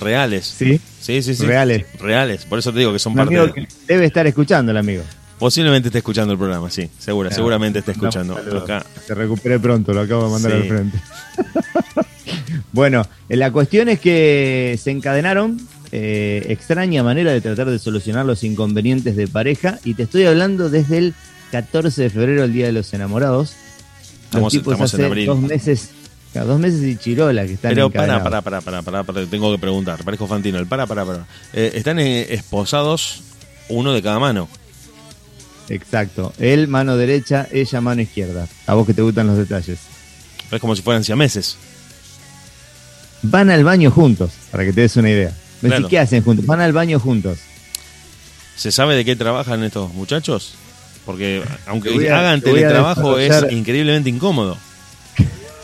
Reales. 0.00 0.46
Sí, 0.56 0.80
Sí, 1.02 1.22
sí, 1.22 1.34
sí. 1.34 1.44
Reales. 1.44 1.84
Reales. 1.98 2.46
Por 2.46 2.58
eso 2.58 2.72
te 2.72 2.78
digo 2.78 2.94
que 2.94 2.98
son 2.98 3.12
un 3.12 3.18
parte 3.18 3.36
amigo 3.36 3.52
de... 3.54 3.66
que 3.66 3.68
debe 3.86 4.06
estar 4.06 4.26
escuchando 4.26 4.70
el 4.72 4.78
amigo. 4.78 5.02
Posiblemente 5.38 5.88
esté 5.88 5.98
escuchando 5.98 6.32
el 6.32 6.38
programa, 6.38 6.70
sí. 6.70 6.88
Segura, 6.98 7.28
Claro. 7.28 7.40
seguramente 7.40 7.78
esté 7.80 7.92
escuchando. 7.92 8.38
Acá. 8.62 8.84
Se 9.06 9.14
recupere 9.14 9.58
pronto, 9.58 9.92
lo 9.92 10.00
acabo 10.00 10.24
de 10.26 10.30
mandar 10.30 10.52
Sí. 10.52 10.58
al 10.58 10.68
frente. 10.68 10.98
bueno, 12.72 13.06
la 13.28 13.50
cuestión 13.52 13.88
es 13.88 14.00
que 14.00 14.78
se 14.82 14.90
encadenaron. 14.90 15.60
eh, 15.92 16.46
extraña 16.50 17.02
manera 17.02 17.32
de 17.32 17.40
tratar 17.40 17.68
de 17.68 17.78
solucionar 17.80 18.24
los 18.24 18.44
inconvenientes 18.44 19.16
de 19.16 19.26
pareja. 19.26 19.80
Y 19.84 19.94
te 19.94 20.04
estoy 20.04 20.24
hablando 20.24 20.70
desde 20.70 20.98
el 20.98 21.14
14 21.50 22.02
de 22.02 22.10
febrero, 22.10 22.44
el 22.44 22.52
Día 22.52 22.66
de 22.66 22.72
los 22.72 22.92
Enamorados. 22.94 23.50
Los 23.50 24.24
Estamos- 24.26 24.52
tipos 24.52 24.72
estamos 24.74 24.94
en 24.94 25.00
hace 25.00 25.06
abril. 25.06 25.26
dos 25.26 25.40
meses 25.40 25.90
dos 26.32 26.60
meses 26.60 26.80
y 26.84 26.96
Chirola 26.96 27.44
que 27.44 27.54
están 27.54 27.70
Pero 27.74 27.90
para, 27.90 28.04
encadenados. 28.04 28.42
para, 28.42 28.60
para, 28.60 28.82
para, 28.82 29.02
para, 29.02 29.26
tengo 29.26 29.50
que 29.50 29.58
preguntar, 29.58 30.04
parezco 30.04 30.28
Fantino, 30.28 30.60
el 30.60 30.66
para, 30.68 30.86
para, 30.86 31.04
para. 31.04 31.26
Eh, 31.52 31.72
están 31.74 31.98
eh, 31.98 32.32
esposados 32.32 33.22
uno 33.68 33.92
de 33.92 34.00
cada 34.00 34.20
mano. 34.20 34.46
Exacto. 35.68 36.32
Él 36.38 36.68
mano 36.68 36.96
derecha, 36.96 37.46
ella 37.52 37.80
mano 37.80 38.00
izquierda. 38.02 38.48
A 38.66 38.74
vos 38.74 38.86
que 38.86 38.94
te 38.94 39.02
gustan 39.02 39.26
los 39.26 39.36
detalles. 39.38 39.78
Es 40.50 40.60
como 40.60 40.74
si 40.76 40.82
fueran 40.82 41.02
siameses. 41.04 41.56
Van 43.22 43.50
al 43.50 43.64
baño 43.64 43.90
juntos, 43.90 44.30
para 44.50 44.64
que 44.64 44.72
te 44.72 44.80
des 44.82 44.96
una 44.96 45.10
idea. 45.10 45.32
Claro. 45.60 45.88
¿qué 45.88 45.98
hacen 45.98 46.22
juntos? 46.22 46.46
Van 46.46 46.60
al 46.60 46.72
baño 46.72 46.98
juntos. 46.98 47.38
¿Se 48.56 48.72
sabe 48.72 48.96
de 48.96 49.04
qué 49.04 49.14
trabajan 49.16 49.62
estos 49.62 49.92
muchachos? 49.92 50.54
Porque 51.04 51.42
aunque 51.66 52.10
a- 52.10 52.18
hagan 52.18 52.40
teletrabajo 52.40 53.18
es 53.18 53.44
increíblemente 53.52 54.08
incómodo. 54.10 54.56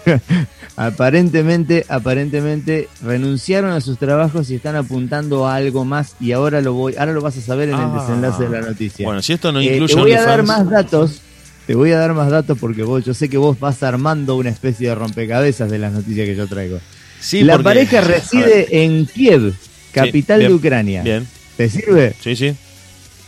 Aparentemente, 0.78 1.86
aparentemente 1.88 2.88
renunciaron 3.02 3.72
a 3.72 3.80
sus 3.80 3.98
trabajos 3.98 4.50
y 4.50 4.56
están 4.56 4.76
apuntando 4.76 5.46
a 5.48 5.54
algo 5.54 5.86
más 5.86 6.14
y 6.20 6.32
ahora 6.32 6.60
lo 6.60 6.74
voy, 6.74 6.94
ahora 6.98 7.12
lo 7.12 7.22
vas 7.22 7.38
a 7.38 7.40
saber 7.40 7.70
en 7.70 7.76
el 7.76 7.80
Ah. 7.80 7.98
desenlace 8.06 8.42
de 8.44 8.50
la 8.50 8.66
noticia. 8.66 9.06
Bueno, 9.06 9.22
si 9.22 9.32
esto 9.32 9.52
no 9.52 9.60
Eh, 9.60 9.64
incluye 9.76 9.94
te 9.94 10.00
voy 10.00 10.12
a 10.12 10.22
dar 10.22 10.42
más 10.42 10.68
datos, 10.68 11.22
te 11.66 11.74
voy 11.74 11.92
a 11.92 11.98
dar 11.98 12.12
más 12.12 12.30
datos 12.30 12.58
porque 12.58 12.82
vos, 12.82 13.02
yo 13.06 13.14
sé 13.14 13.30
que 13.30 13.38
vos 13.38 13.58
vas 13.58 13.82
armando 13.82 14.36
una 14.36 14.50
especie 14.50 14.88
de 14.90 14.94
rompecabezas 14.94 15.70
de 15.70 15.78
las 15.78 15.92
noticias 15.94 16.26
que 16.26 16.36
yo 16.36 16.46
traigo. 16.46 16.78
Sí, 17.20 17.42
la 17.42 17.54
porque- 17.54 17.64
pareja 17.64 18.00
reside 18.02 18.84
en 18.84 19.06
Kiev, 19.06 19.54
capital 19.92 20.40
bien, 20.40 20.50
de 20.50 20.54
Ucrania. 20.54 21.02
Bien, 21.02 21.26
¿Te 21.56 21.68
sirve? 21.70 22.14
sí, 22.22 22.36
sí. 22.36 22.54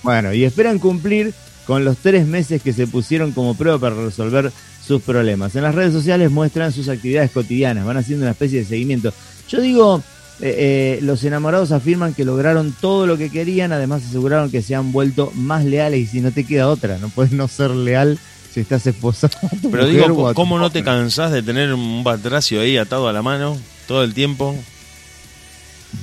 Bueno, 0.03 0.33
y 0.33 0.45
esperan 0.45 0.79
cumplir 0.79 1.33
con 1.67 1.85
los 1.85 1.99
tres 1.99 2.27
meses 2.27 2.63
que 2.63 2.73
se 2.73 2.87
pusieron 2.87 3.33
como 3.33 3.55
prueba 3.55 3.79
para 3.79 3.95
resolver 3.97 4.51
sus 4.87 5.03
problemas. 5.03 5.55
En 5.55 5.63
las 5.63 5.75
redes 5.75 5.93
sociales 5.93 6.31
muestran 6.31 6.73
sus 6.73 6.89
actividades 6.89 7.31
cotidianas, 7.31 7.85
van 7.85 7.99
haciendo 7.99 8.25
una 8.25 8.31
especie 8.31 8.61
de 8.61 8.65
seguimiento. 8.65 9.13
Yo 9.51 9.61
digo, 9.61 10.03
eh, 10.41 10.55
eh, 10.57 10.99
los 11.03 11.25
enamorados 11.25 11.73
afirman 11.73 12.15
que 12.15 12.25
lograron 12.25 12.75
todo 12.81 13.07
lo 13.07 13.19
que 13.19 13.29
querían, 13.29 13.73
además 13.73 14.03
aseguraron 14.09 14.51
que 14.51 14.63
se 14.63 14.75
han 14.75 14.93
vuelto 14.93 15.31
más 15.35 15.65
leales 15.65 16.01
y 16.01 16.07
si 16.07 16.21
no 16.21 16.31
te 16.31 16.45
queda 16.45 16.69
otra, 16.69 16.97
no 16.99 17.09
puedes 17.11 17.33
no 17.33 17.49
ser 17.49 17.71
leal 17.73 18.19
si 18.55 18.61
estás 18.61 18.87
esposado. 18.87 19.35
Pero 19.71 19.87
digo, 19.89 20.33
¿cómo 20.35 20.59
no 20.59 20.71
te 20.71 20.83
cansás 20.83 21.33
de 21.33 21.43
tener 21.43 21.75
un 21.75 22.03
batracio 22.03 22.61
ahí 22.63 22.77
atado 22.79 23.09
a 23.09 23.13
la 23.13 23.21
mano 23.21 23.59
todo 23.89 24.05
el 24.05 24.15
tiempo? 24.15 24.55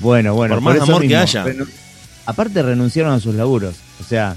Bueno, 0.01 0.33
bueno, 0.33 0.55
Por 0.55 0.61
más 0.63 0.81
amor 0.81 1.07
que 1.07 1.15
haya. 1.15 1.45
renu- 1.45 1.67
Aparte 2.25 2.61
renunciaron 2.63 3.13
a 3.13 3.19
sus 3.19 3.35
laburos, 3.35 3.75
o 4.01 4.03
sea, 4.03 4.35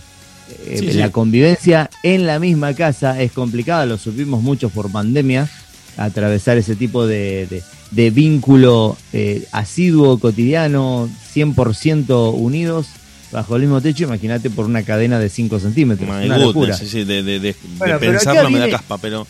eh, 0.66 0.76
Sí, 0.78 0.92
la 0.92 1.06
sí. 1.06 1.10
convivencia 1.12 1.88
en 2.02 2.26
la 2.26 2.38
misma 2.38 2.74
casa 2.74 3.20
es 3.20 3.32
complicada, 3.32 3.86
lo 3.86 3.96
supimos 3.96 4.42
mucho 4.42 4.68
por 4.68 4.92
pandemia, 4.92 5.48
atravesar 5.96 6.58
ese 6.58 6.76
tipo 6.76 7.06
de, 7.06 7.46
de- 7.48 7.62
de 7.90 8.10
vínculo 8.10 8.96
eh, 9.14 9.46
asiduo, 9.52 10.18
cotidiano, 10.18 11.08
100% 11.34 12.34
unidos 12.34 12.88
bajo 13.32 13.56
el 13.56 13.62
mismo 13.62 13.80
techo, 13.80 14.04
imagínate 14.04 14.50
por 14.50 14.66
una 14.66 14.82
cadena 14.82 15.18
de 15.18 15.30
5 15.30 15.58
centímetros. 15.58 16.06
My 16.08 16.26
una 16.26 16.36
goodness, 16.36 16.46
locura. 16.46 16.76
sí, 16.76 17.04
de, 17.04 17.56
Bueno, 17.78 17.98
pensarlo 17.98 18.50
me 18.50 18.58
da 18.58 18.68
caspa, 18.70 18.98
pero... 18.98 19.26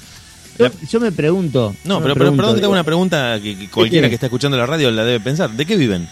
Yo, 0.58 0.66
yo 0.90 1.00
me 1.00 1.12
pregunto. 1.12 1.74
No, 1.84 2.00
pero, 2.02 2.14
pero 2.14 2.14
pregunto, 2.14 2.36
perdón 2.36 2.54
que 2.56 2.60
te 2.60 2.64
hago 2.64 2.72
una 2.72 2.84
pregunta 2.84 3.38
que, 3.42 3.56
que 3.56 3.68
cualquiera 3.68 4.08
que 4.08 4.14
está 4.14 4.26
escuchando 4.26 4.56
la 4.56 4.66
radio 4.66 4.90
la 4.90 5.04
debe 5.04 5.20
pensar. 5.20 5.50
¿De 5.50 5.64
qué 5.64 5.76
viven? 5.76 6.08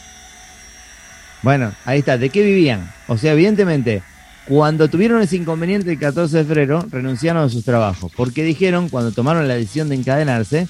Bueno, 1.43 1.73
ahí 1.85 2.01
está. 2.01 2.19
¿De 2.19 2.31
qué 2.31 2.43
vivían? 2.43 2.91
O 3.09 3.19
sea, 3.19 3.33
evidentemente, 3.33 4.03
cuando 4.47 4.89
tuvieron 4.89 5.21
ese 5.23 5.37
inconveniente 5.37 5.91
el 5.93 5.99
14 5.99 6.39
de 6.39 6.45
febrero, 6.45 6.85
renunciaron 6.91 7.43
a 7.45 7.49
sus 7.49 7.65
trabajos. 7.65 8.11
Porque 8.17 8.43
dijeron, 8.43 8.89
cuando 8.89 9.13
tomaron 9.13 9.47
la 9.49 9.55
decisión 9.55 9.89
de 9.89 9.97
encadenarse, 9.97 10.67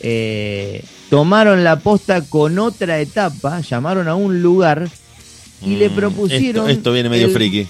eh, 0.00 0.84
tomaron 1.08 1.64
la 1.64 1.78
posta 1.80 2.22
con 2.22 2.58
otra 2.58 3.00
etapa, 3.00 3.60
llamaron 3.60 4.08
a 4.08 4.14
un 4.14 4.42
lugar 4.42 4.88
y 5.62 5.76
le 5.76 5.88
Mm, 5.90 5.94
propusieron. 5.94 6.68
Esto, 6.68 6.78
esto 6.78 6.92
viene 6.92 7.08
medio 7.08 7.26
el- 7.26 7.32
friki. 7.32 7.66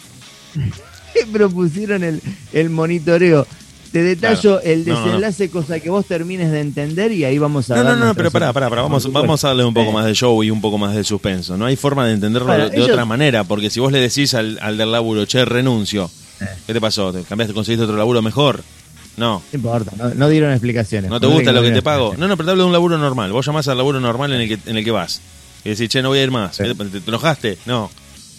Le 1.14 1.26
propusieron 1.26 2.04
el, 2.04 2.22
el 2.52 2.70
monitoreo. 2.70 3.44
Te 3.92 4.02
detallo 4.04 4.60
Claro. 4.60 4.60
el 4.62 4.86
No, 4.86 4.94
no, 4.94 5.00
no. 5.00 5.06
desenlace, 5.06 5.50
cosa 5.50 5.80
que 5.80 5.90
vos 5.90 6.06
termines 6.06 6.52
de 6.52 6.60
entender 6.60 7.10
y 7.10 7.24
ahí 7.24 7.38
vamos 7.38 7.70
a 7.70 7.76
No, 7.76 7.82
no, 7.84 7.96
no, 7.96 8.14
pero 8.14 8.30
pará, 8.30 8.52
pará, 8.52 8.68
pará. 8.70 8.82
Vamos, 8.82 9.10
vamos 9.10 9.42
a 9.44 9.48
darle 9.48 9.64
un 9.64 9.74
poco 9.74 9.88
Sí. 9.88 9.94
más 9.94 10.06
de 10.06 10.14
show 10.14 10.42
y 10.44 10.50
un 10.50 10.60
poco 10.60 10.78
más 10.78 10.94
de 10.94 11.02
suspenso. 11.02 11.56
No 11.56 11.64
hay 11.66 11.74
forma 11.76 12.06
de 12.06 12.14
entenderlo 12.14 12.52
de, 12.52 12.66
ellos- 12.76 12.88
otra 12.90 13.04
manera, 13.04 13.42
porque 13.44 13.68
si 13.68 13.80
vos 13.80 13.90
le 13.90 13.98
decís 13.98 14.34
al, 14.34 14.58
al 14.62 14.76
del 14.78 14.92
laburo, 14.92 15.24
che, 15.26 15.44
renuncio, 15.44 16.08
Eh. 16.40 16.44
¿qué 16.68 16.72
te 16.72 16.80
pasó? 16.80 17.12
¿Te 17.12 17.22
cambiaste, 17.22 17.52
conseguiste 17.52 17.82
otro 17.84 17.96
laburo 17.96 18.22
mejor? 18.22 18.62
No. 19.16 19.42
No 19.52 19.56
importa, 19.56 19.90
no, 19.96 20.14
no 20.14 20.28
dieron 20.28 20.52
explicaciones. 20.52 21.10
¿No 21.10 21.18
te 21.20 21.26
gusta 21.26 21.50
lo 21.52 21.60
no 21.60 21.66
que 21.66 21.72
te 21.72 21.82
pago? 21.82 22.14
No, 22.16 22.28
no, 22.28 22.36
pero 22.36 22.46
te 22.46 22.50
hablo 22.52 22.62
de 22.62 22.66
un 22.68 22.72
laburo 22.72 22.96
normal. 22.96 23.32
Vos 23.32 23.44
llamás 23.44 23.66
al 23.68 23.76
laburo 23.76 23.98
normal 24.00 24.32
en 24.32 24.40
el 24.42 24.48
que, 24.48 24.70
en 24.70 24.76
el 24.76 24.84
que 24.84 24.90
vas. 24.92 25.20
Y 25.64 25.70
decís, 25.70 25.88
che, 25.88 26.00
no 26.00 26.08
voy 26.10 26.20
a 26.20 26.22
ir 26.22 26.30
más. 26.30 26.56
Sí. 26.56 26.62
¿Te, 26.62 26.74
te 26.74 27.08
enojaste? 27.08 27.58
No. 27.66 27.90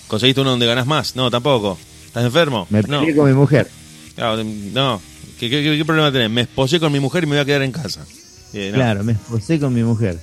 ¿Conseguiste 0.07 0.41
uno 0.41 0.51
donde 0.51 0.65
ganás 0.65 0.87
más? 0.87 1.15
No, 1.15 1.29
tampoco. 1.29 1.77
¿Estás 2.07 2.23
enfermo? 2.23 2.65
Me 2.69 2.81
no. 2.83 3.01
con 3.15 3.27
mi 3.27 3.33
mujer. 3.35 3.69
Ah, 4.17 4.35
No. 4.73 5.01
¿Qué, 5.41 5.49
qué, 5.49 5.63
qué- 5.63 5.75
qué 5.75 5.83
problema 5.85 6.11
tenés? 6.11 6.29
Me 6.29 6.41
esposé 6.41 6.79
con 6.79 6.91
mi 6.93 6.99
mujer 6.99 7.23
y 7.23 7.25
me 7.25 7.31
voy 7.35 7.41
a 7.41 7.45
quedar 7.45 7.63
en 7.63 7.71
casa. 7.71 8.05
Eh, 8.53 8.69
no. 8.71 8.75
Claro, 8.75 9.03
me 9.03 9.13
esposé 9.13 9.59
con 9.59 9.73
mi 9.73 9.81
mujer. 9.81 10.19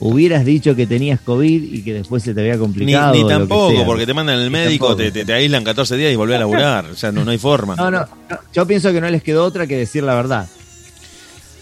Hubieras 0.00 0.44
dicho 0.44 0.74
que 0.74 0.86
tenías 0.88 1.20
COVID 1.20 1.72
y 1.72 1.82
que 1.82 1.92
después 1.92 2.22
se 2.24 2.34
te 2.34 2.40
había 2.40 2.54
Ni, 2.54 2.58
complicado. 2.58 3.14
ni 3.14 3.22
que 3.22 3.28
tampoco, 3.28 3.84
porque 3.86 4.06
te 4.06 4.12
mandan 4.14 4.38
al 4.38 4.44
Ni 4.44 4.50
médico, 4.50 4.96
te, 4.96 5.12
te, 5.12 5.24
te 5.24 5.32
aíslan 5.32 5.62
14 5.62 5.96
días 5.96 6.12
y 6.12 6.16
volvés 6.16 6.34
a 6.36 6.40
laburar. 6.40 6.86
O 6.86 6.96
sea, 6.96 7.12
no, 7.12 7.24
no 7.24 7.30
hay 7.30 7.38
forma. 7.38 7.76
No, 7.76 7.90
no, 7.92 8.00
no, 8.28 8.38
yo 8.52 8.66
pienso 8.66 8.92
que 8.92 9.00
no 9.00 9.08
les 9.08 9.22
quedó 9.22 9.44
otra 9.44 9.68
que 9.68 9.76
decir 9.76 10.02
la 10.02 10.14
verdad. 10.16 10.48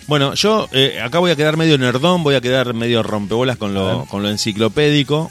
Bueno, 0.07 0.33
yo 0.33 0.66
eh, 0.72 0.98
acá 1.03 1.18
voy 1.18 1.31
a 1.31 1.37
quedar 1.37 1.59
medio 1.59 1.77
nerdón, 1.77 2.22
voy 2.22 2.37
a 2.37 2.40
quedar 2.40 2.72
medio 2.72 3.03
rompebolas 3.03 3.59
con 3.59 3.74
lo, 3.74 4.07
con 4.09 4.22
lo 4.22 4.31
enciclopédico. 4.31 5.31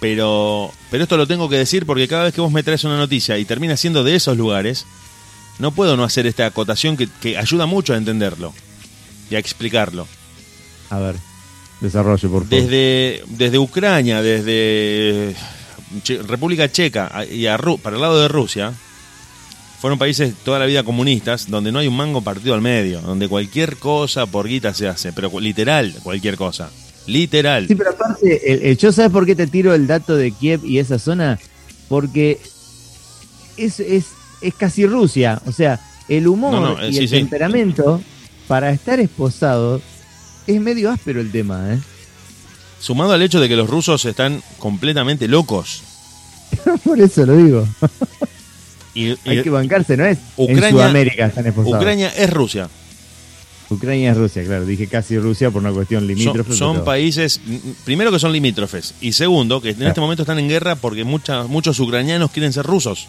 Pero, 0.00 0.72
pero 0.90 1.02
esto 1.02 1.16
lo 1.16 1.26
tengo 1.26 1.48
que 1.48 1.56
decir 1.56 1.84
porque 1.86 2.06
cada 2.08 2.24
vez 2.24 2.34
que 2.34 2.40
vos 2.40 2.52
me 2.52 2.62
traes 2.62 2.84
una 2.84 2.96
noticia 2.96 3.36
y 3.38 3.44
termina 3.44 3.76
siendo 3.76 4.04
de 4.04 4.14
esos 4.14 4.36
lugares, 4.36 4.86
no 5.58 5.70
puedo 5.72 5.96
no 5.96 6.04
hacer 6.04 6.26
esta 6.26 6.46
acotación 6.46 6.96
que, 6.96 7.08
que 7.20 7.36
ayuda 7.38 7.66
mucho 7.66 7.94
a 7.94 7.96
entenderlo 7.96 8.52
y 9.30 9.34
a 9.34 9.38
explicarlo. 9.38 10.06
A 10.90 10.98
ver, 10.98 11.16
desarrollo, 11.80 12.30
por 12.30 12.42
favor. 12.44 12.48
Desde, 12.48 13.22
desde 13.28 13.58
Ucrania, 13.58 14.22
desde 14.22 15.34
Che- 16.04 16.22
República 16.22 16.70
Checa 16.70 17.24
y 17.30 17.46
a 17.46 17.56
Ru- 17.58 17.78
para 17.80 17.96
el 17.96 18.02
lado 18.02 18.20
de 18.20 18.28
Rusia, 18.28 18.72
fueron 19.80 19.98
países 19.98 20.34
toda 20.44 20.58
la 20.58 20.66
vida 20.66 20.82
comunistas, 20.84 21.50
donde 21.50 21.70
no 21.72 21.78
hay 21.78 21.86
un 21.86 21.96
mango 21.96 22.22
partido 22.22 22.54
al 22.54 22.60
medio, 22.62 23.00
donde 23.02 23.28
cualquier 23.28 23.76
cosa 23.76 24.26
por 24.26 24.48
guita 24.48 24.72
se 24.74 24.88
hace, 24.88 25.12
pero 25.12 25.30
literal 25.40 25.94
cualquier 26.02 26.36
cosa. 26.36 26.70
Literal. 27.06 27.68
Sí, 27.68 27.74
pero 27.76 27.90
aparte, 27.90 28.52
el, 28.52 28.62
el- 28.62 28.76
yo 28.78 28.90
sabes 28.92 29.12
por 29.12 29.26
qué 29.26 29.36
te 29.36 29.46
tiro 29.46 29.74
el 29.74 29.86
dato 29.86 30.16
de 30.16 30.32
Kiev 30.32 30.64
y 30.64 30.78
esa 30.78 30.98
zona, 30.98 31.38
porque 31.88 32.40
es, 33.56 33.78
es, 33.80 34.06
es 34.48 34.54
casi 34.54 34.86
Rusia, 34.86 35.40
o 35.46 35.52
sea, 35.52 35.80
el 36.08 36.26
humor 36.28 36.52
No, 36.52 36.60
no, 36.76 36.82
eh, 36.82 36.90
y 36.90 36.92
sí, 36.94 36.98
el 37.00 37.08
sí. 37.08 37.14
temperamento 37.16 38.00
para 38.48 38.70
estar 38.70 39.00
esposado 39.00 39.80
es 40.46 40.60
medio 40.60 40.90
áspero 40.90 41.20
el 41.20 41.30
tema, 41.32 41.74
¿eh? 41.74 41.78
Sumado 42.80 43.12
al 43.12 43.22
hecho 43.22 43.40
de 43.40 43.48
que 43.48 43.56
los 43.56 43.68
rusos 43.68 44.04
están 44.04 44.42
completamente 44.58 45.26
locos. 45.28 45.82
por 46.84 47.00
eso 47.00 47.26
lo 47.26 47.36
digo. 47.36 47.66
Y, 48.94 49.08
y 49.12 49.18
Hay 49.26 49.42
que 49.42 49.50
bancarse, 49.50 49.96
¿no 49.96 50.04
es? 50.06 50.18
en 50.36 50.56
Ucrania- 50.56 50.70
Sudamérica 50.70 51.26
están 51.26 51.46
esposados. 51.46 51.76
Ucrania 51.78 52.08
es 52.16 52.30
Rusia. 52.30 52.68
Ucrania 53.68 54.12
es 54.12 54.16
Rusia, 54.16 54.44
claro. 54.44 54.64
Dije 54.64 54.86
casi 54.86 55.18
Rusia 55.18 55.50
por 55.50 55.60
una 55.60 55.72
cuestión 55.72 56.02
Son, 56.02 56.06
limítrofe. 56.08 56.52
son 56.54 56.72
pero- 56.74 56.84
países, 56.84 57.40
primero 57.84 58.12
que 58.12 58.20
son 58.20 58.32
limítrofes, 58.32 58.94
y 59.00 59.12
segundo 59.12 59.60
que 59.60 59.70
en 59.70 59.74
Claro. 59.76 59.88
este 59.88 60.00
momento 60.00 60.22
están 60.22 60.38
en 60.38 60.48
guerra 60.48 60.76
porque 60.76 61.02
mucha- 61.02 61.44
muchos 61.44 61.80
ucranianos 61.80 62.30
quieren 62.30 62.52
ser 62.52 62.64
rusos. 62.64 63.08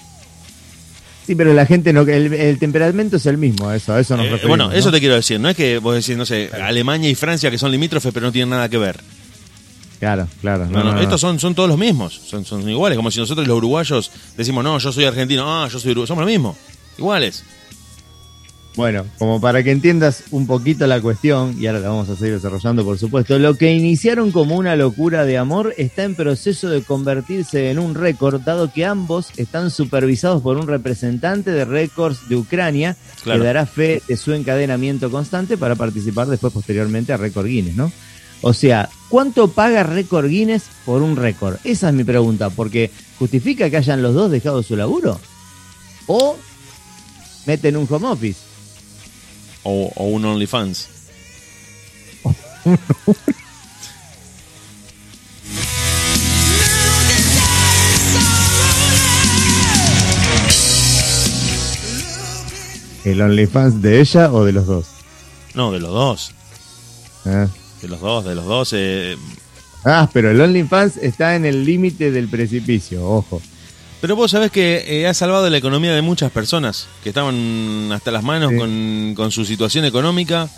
Sí, 1.27 1.35
pero 1.35 1.53
la 1.53 1.65
gente 1.65 1.91
no. 1.93 2.01
El, 2.01 2.33
el 2.33 2.57
temperamento 2.57 3.17
es 3.17 3.25
el 3.25 3.37
mismo, 3.37 3.69
eso, 3.71 3.93
a 3.93 3.99
eso 3.99 4.15
nos 4.17 4.25
Eh, 4.25 4.29
referimos. 4.29 4.57
bueno, 4.57 4.71
eso 4.73 4.87
¿no? 4.87 4.93
te 4.93 4.99
quiero 5.01 5.15
decir. 5.15 5.39
No 5.39 5.49
es 5.49 5.55
que 5.57 5.77
vos 5.77 5.93
decís, 5.93 6.15
no 6.17 6.25
sé, 6.25 6.49
Alemania 6.63 7.09
y 7.09 7.15
Francia 7.15 7.51
que 7.51 7.57
son 7.57 7.69
limítrofes 7.69 8.13
pero 8.13 8.25
no 8.25 8.31
tienen 8.31 8.49
nada 8.49 8.69
que 8.69 8.77
ver. 8.77 8.97
Claro, 9.99 10.27
claro. 10.41 10.67
No, 10.67 10.83
no, 10.83 11.01
estos 11.01 11.19
son, 11.19 11.39
son 11.39 11.53
todos 11.55 11.67
los 11.67 11.77
mismos. 11.77 12.13
Son, 12.27 12.45
son 12.45 12.67
iguales. 12.69 12.95
Como 12.95 13.11
si 13.11 13.19
nosotros 13.19 13.47
los 13.47 13.57
uruguayos 13.57 14.11
decimos, 14.37 14.63
no, 14.63 14.77
yo 14.79 14.91
soy 14.91 15.05
argentino, 15.05 15.43
ah, 15.45 15.67
yo 15.67 15.79
soy 15.79 15.91
uruguayo. 15.91 16.07
Somos 16.07 16.23
lo 16.23 16.29
mismo. 16.29 16.55
Iguales. 16.97 17.43
Bueno, 18.77 19.05
como 19.17 19.41
para 19.41 19.63
que 19.63 19.71
entiendas 19.71 20.25
un 20.29 20.45
poquito 20.45 20.85
la 20.85 21.01
cuestión, 21.01 21.55
y 21.59 21.65
ahora 21.65 21.79
la 21.79 21.89
vamos 21.89 22.09
a 22.09 22.15
seguir 22.15 22.35
desarrollando, 22.35 22.85
por 22.85 22.99
supuesto, 22.99 23.39
lo 23.39 23.55
que 23.55 23.73
iniciaron 23.73 24.31
como 24.31 24.55
una 24.55 24.75
locura 24.75 25.25
de 25.25 25.39
amor 25.39 25.73
está 25.77 26.03
en 26.03 26.13
proceso 26.13 26.69
de 26.69 26.83
convertirse 26.83 27.71
en 27.71 27.79
un 27.79 27.95
récord, 27.95 28.39
dado 28.39 28.71
que 28.71 28.85
ambos 28.85 29.29
están 29.35 29.71
supervisados 29.71 30.43
por 30.43 30.57
un 30.57 30.67
representante 30.67 31.49
de 31.49 31.65
récords 31.65 32.29
de 32.29 32.35
Ucrania, 32.35 32.95
Claro. 33.23 33.39
que 33.39 33.45
dará 33.47 33.65
fe 33.65 34.03
de 34.07 34.15
su 34.15 34.31
encadenamiento 34.33 35.09
constante 35.09 35.57
para 35.57 35.73
participar 35.73 36.27
después, 36.27 36.53
posteriormente, 36.53 37.11
a 37.11 37.17
Récord 37.17 37.47
Guinness, 37.47 37.75
¿no? 37.75 37.91
O 38.43 38.53
sea, 38.53 38.89
¿cuánto 39.09 39.47
paga 39.47 39.81
Récord 39.81 40.27
Guinness 40.27 40.65
por 40.85 41.01
un 41.01 41.15
récord? 41.15 41.55
Esa 41.63 41.89
es 41.89 41.95
mi 41.95 42.03
pregunta, 42.03 42.51
porque 42.51 42.91
¿justifica 43.17 43.71
que 43.71 43.77
hayan 43.77 44.03
los 44.03 44.13
dos 44.13 44.29
dejado 44.29 44.61
su 44.61 44.75
laburo? 44.75 45.19
¿O 46.05 46.37
meten 47.47 47.75
un 47.75 47.87
home 47.89 48.07
office? 48.07 48.46
O, 49.69 49.91
o 49.95 50.03
un 50.15 50.23
OnlyFans. 50.25 50.77
¿El 63.05 63.21
OnlyFans 63.21 63.81
de 63.81 64.01
ella 64.01 64.31
o 64.33 64.43
de 64.43 64.51
los 64.51 64.65
dos? 64.67 64.85
No, 65.53 65.71
de 65.71 65.79
los 65.79 65.91
dos. 65.91 66.31
Ah, 67.25 67.47
De 67.81 67.87
los 67.87 67.99
dos, 68.01 68.25
de 68.25 68.35
los 68.35 68.45
dos. 68.45 68.69
eh, 68.73 69.15
Ah, 69.85 70.09
pero 70.11 70.31
el 70.31 70.41
OnlyFans 70.41 70.97
está 70.97 71.35
en 71.35 71.45
el 71.45 71.63
límite 71.63 72.11
del 72.11 72.27
precipicio, 72.27 73.07
ojo. 73.09 73.41
Pero 74.01 74.15
vos 74.15 74.29
sabés 74.31 74.51
que 74.51 74.83
eh, 74.87 75.07
ha 75.07 75.13
salvado 75.13 75.49
la 75.49 75.57
economía 75.57 75.93
de 75.93 76.01
muchas 76.03 76.31
personas 76.31 76.87
que 77.03 77.09
estaban 77.09 77.91
hasta 77.91 78.11
las 78.11 78.23
manos 78.23 78.51
Sí. 78.51 78.57
con, 78.57 79.13
con 79.15 79.31
su 79.31 79.43
situación 79.43 79.85
económica 79.85 80.49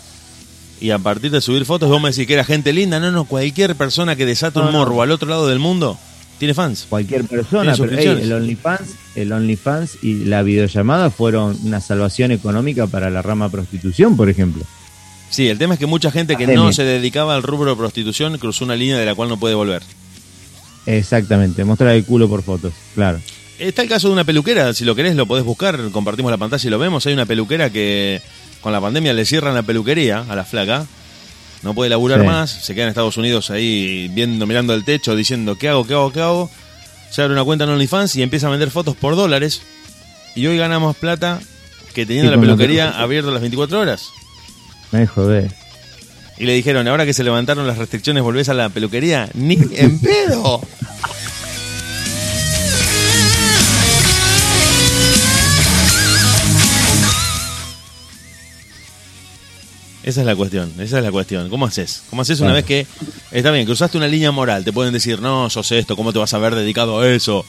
y 0.80 0.90
a 0.90 0.98
partir 0.98 1.30
de 1.30 1.40
subir 1.40 1.64
fotos 1.64 1.88
vos 1.88 2.00
me 2.02 2.10
decís 2.10 2.26
que 2.26 2.34
era 2.34 2.44
gente 2.44 2.72
linda. 2.72 3.00
No, 3.00 3.10
no, 3.10 3.24
cualquier 3.24 3.76
persona 3.76 4.14
que 4.16 4.26
desata 4.26 4.60
un 4.60 4.66
No, 4.66 4.72
no. 4.72 4.78
morbo 4.80 5.02
al 5.02 5.10
otro 5.10 5.28
lado 5.28 5.48
del 5.48 5.58
mundo 5.58 5.98
tiene 6.38 6.52
fans. 6.54 6.86
Cualquier 6.88 7.24
persona, 7.24 7.74
pero 7.78 7.92
hey, 7.98 8.18
el 8.22 8.32
OnlyFans, 8.32 8.90
el 9.14 9.32
OnlyFans 9.32 9.98
y 10.02 10.24
la 10.24 10.42
videollamada 10.42 11.10
fueron 11.10 11.58
una 11.64 11.80
salvación 11.80 12.32
económica 12.32 12.86
para 12.86 13.10
la 13.10 13.20
rama 13.22 13.48
prostitución, 13.50 14.16
por 14.16 14.28
ejemplo. 14.30 14.64
Sí, 15.30 15.48
el 15.48 15.58
tema 15.58 15.74
es 15.74 15.80
que 15.80 15.86
mucha 15.86 16.10
gente 16.10 16.36
que 16.36 16.46
no 16.46 16.72
se 16.72 16.82
dedicaba 16.84 17.34
al 17.36 17.42
rubro 17.42 17.70
de 17.70 17.76
prostitución 17.76 18.36
cruzó 18.38 18.64
una 18.64 18.74
línea 18.76 18.98
de 18.98 19.06
la 19.06 19.14
cual 19.14 19.28
no 19.28 19.38
puede 19.38 19.54
volver. 19.54 19.82
Exactamente, 20.86 21.64
mostrar 21.64 21.94
el 21.94 22.04
culo 22.04 22.28
por 22.28 22.42
fotos, 22.42 22.72
claro. 22.94 23.20
Está 23.58 23.82
el 23.82 23.88
caso 23.88 24.08
de 24.08 24.14
una 24.14 24.24
peluquera, 24.24 24.72
si 24.72 24.84
lo 24.84 24.94
querés 24.94 25.14
lo 25.14 25.26
podés 25.26 25.44
buscar, 25.44 25.78
compartimos 25.92 26.30
la 26.30 26.38
pantalla 26.38 26.66
y 26.66 26.70
lo 26.70 26.78
vemos. 26.78 27.04
Hay 27.06 27.12
una 27.12 27.26
peluquera 27.26 27.68
que 27.70 28.22
con 28.62 28.72
la 28.72 28.80
pandemia 28.80 29.12
le 29.12 29.26
cierran 29.26 29.54
la 29.54 29.62
peluquería 29.62 30.24
a 30.28 30.34
la 30.34 30.44
flaca, 30.44 30.86
no 31.62 31.74
puede 31.74 31.90
laburar 31.90 32.20
Sí. 32.20 32.26
más, 32.26 32.50
se 32.50 32.74
queda 32.74 32.84
en 32.84 32.88
Estados 32.90 33.18
Unidos 33.18 33.50
ahí 33.50 34.08
viendo, 34.14 34.46
mirando 34.46 34.72
el 34.74 34.84
techo, 34.84 35.14
diciendo 35.14 35.56
¿qué 35.58 35.68
hago, 35.68 35.86
qué 35.86 35.92
hago, 35.92 36.10
qué 36.12 36.20
hago? 36.20 36.50
Se 37.10 37.20
abre 37.20 37.34
una 37.34 37.44
cuenta 37.44 37.64
en 37.64 37.70
OnlyFans 37.70 38.16
y 38.16 38.22
empieza 38.22 38.46
a 38.46 38.50
vender 38.50 38.70
fotos 38.70 38.96
por 38.96 39.14
dólares. 39.16 39.60
Y 40.34 40.46
hoy 40.46 40.56
gana 40.56 40.78
más 40.78 40.96
plata 40.96 41.40
que 41.92 42.06
teniendo 42.06 42.30
Sí, 42.30 42.36
la 42.36 42.40
peluquería. 42.40 42.90
abierta 42.90 43.30
las 43.30 43.40
24 43.42 43.78
horas. 43.80 44.04
Me 44.92 45.06
jodé. 45.06 45.50
Y 46.40 46.46
le 46.46 46.54
dijeron, 46.54 46.88
ahora 46.88 47.04
que 47.04 47.12
se 47.12 47.22
levantaron 47.22 47.66
las 47.66 47.76
restricciones, 47.76 48.22
¿volvés 48.22 48.48
a 48.48 48.54
la 48.54 48.70
peluquería? 48.70 49.28
¡Ni 49.34 49.58
en 49.74 50.00
pedo! 50.00 50.62
Esa 60.02 60.20
es 60.20 60.26
la 60.26 60.34
cuestión, 60.34 60.72
esa 60.78 60.96
es 60.96 61.04
la 61.04 61.12
cuestión. 61.12 61.50
¿Cómo 61.50 61.66
haces? 61.66 62.04
¿Cómo 62.08 62.22
haces 62.22 62.40
una 62.40 62.54
vez 62.54 62.64
que 62.64 62.86
está 63.32 63.50
bien, 63.50 63.66
cruzaste 63.66 63.98
una 63.98 64.08
línea 64.08 64.30
moral? 64.30 64.64
Te 64.64 64.72
pueden 64.72 64.94
decir, 64.94 65.20
no, 65.20 65.50
sos 65.50 65.70
esto, 65.72 65.94
¿cómo 65.94 66.14
te 66.14 66.20
vas 66.20 66.32
a 66.32 66.38
ver 66.38 66.54
dedicado 66.54 67.00
a 67.00 67.06
eso? 67.06 67.44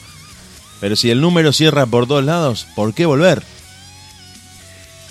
Pero 0.82 0.96
si 0.96 1.08
el 1.08 1.22
número 1.22 1.54
cierra 1.54 1.86
por 1.86 2.06
todos 2.06 2.24
lados, 2.24 2.66
¿por 2.76 2.92
qué 2.92 3.06
volver? 3.06 3.42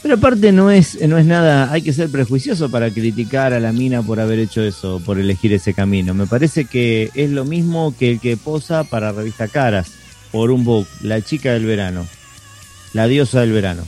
Pero 0.01 0.15
aparte 0.15 0.51
no 0.51 0.71
es, 0.71 0.99
no 1.07 1.17
es 1.19 1.25
nada, 1.27 1.71
hay 1.71 1.83
que 1.83 1.93
ser 1.93 2.09
prejuicioso 2.09 2.71
para 2.71 2.89
criticar 2.89 3.53
a 3.53 3.59
la 3.59 3.71
mina 3.71 4.01
por 4.01 4.19
haber 4.19 4.39
hecho 4.39 4.63
eso, 4.63 4.99
por 5.05 5.19
elegir 5.19 5.53
ese 5.53 5.75
camino. 5.75 6.15
Me 6.15 6.25
parece 6.25 6.65
que 6.65 7.11
es 7.13 7.29
lo 7.29 7.45
mismo 7.45 7.93
que 7.97 8.11
el 8.13 8.19
que 8.19 8.35
posa 8.35 8.83
para 8.83 9.11
revista 9.11 9.47
Caras, 9.47 9.91
por 10.31 10.49
un 10.49 10.63
book, 10.63 10.87
la 11.01 11.21
chica 11.21 11.53
del 11.53 11.65
verano, 11.65 12.07
la 12.93 13.07
diosa 13.07 13.41
del 13.41 13.51
verano. 13.51 13.83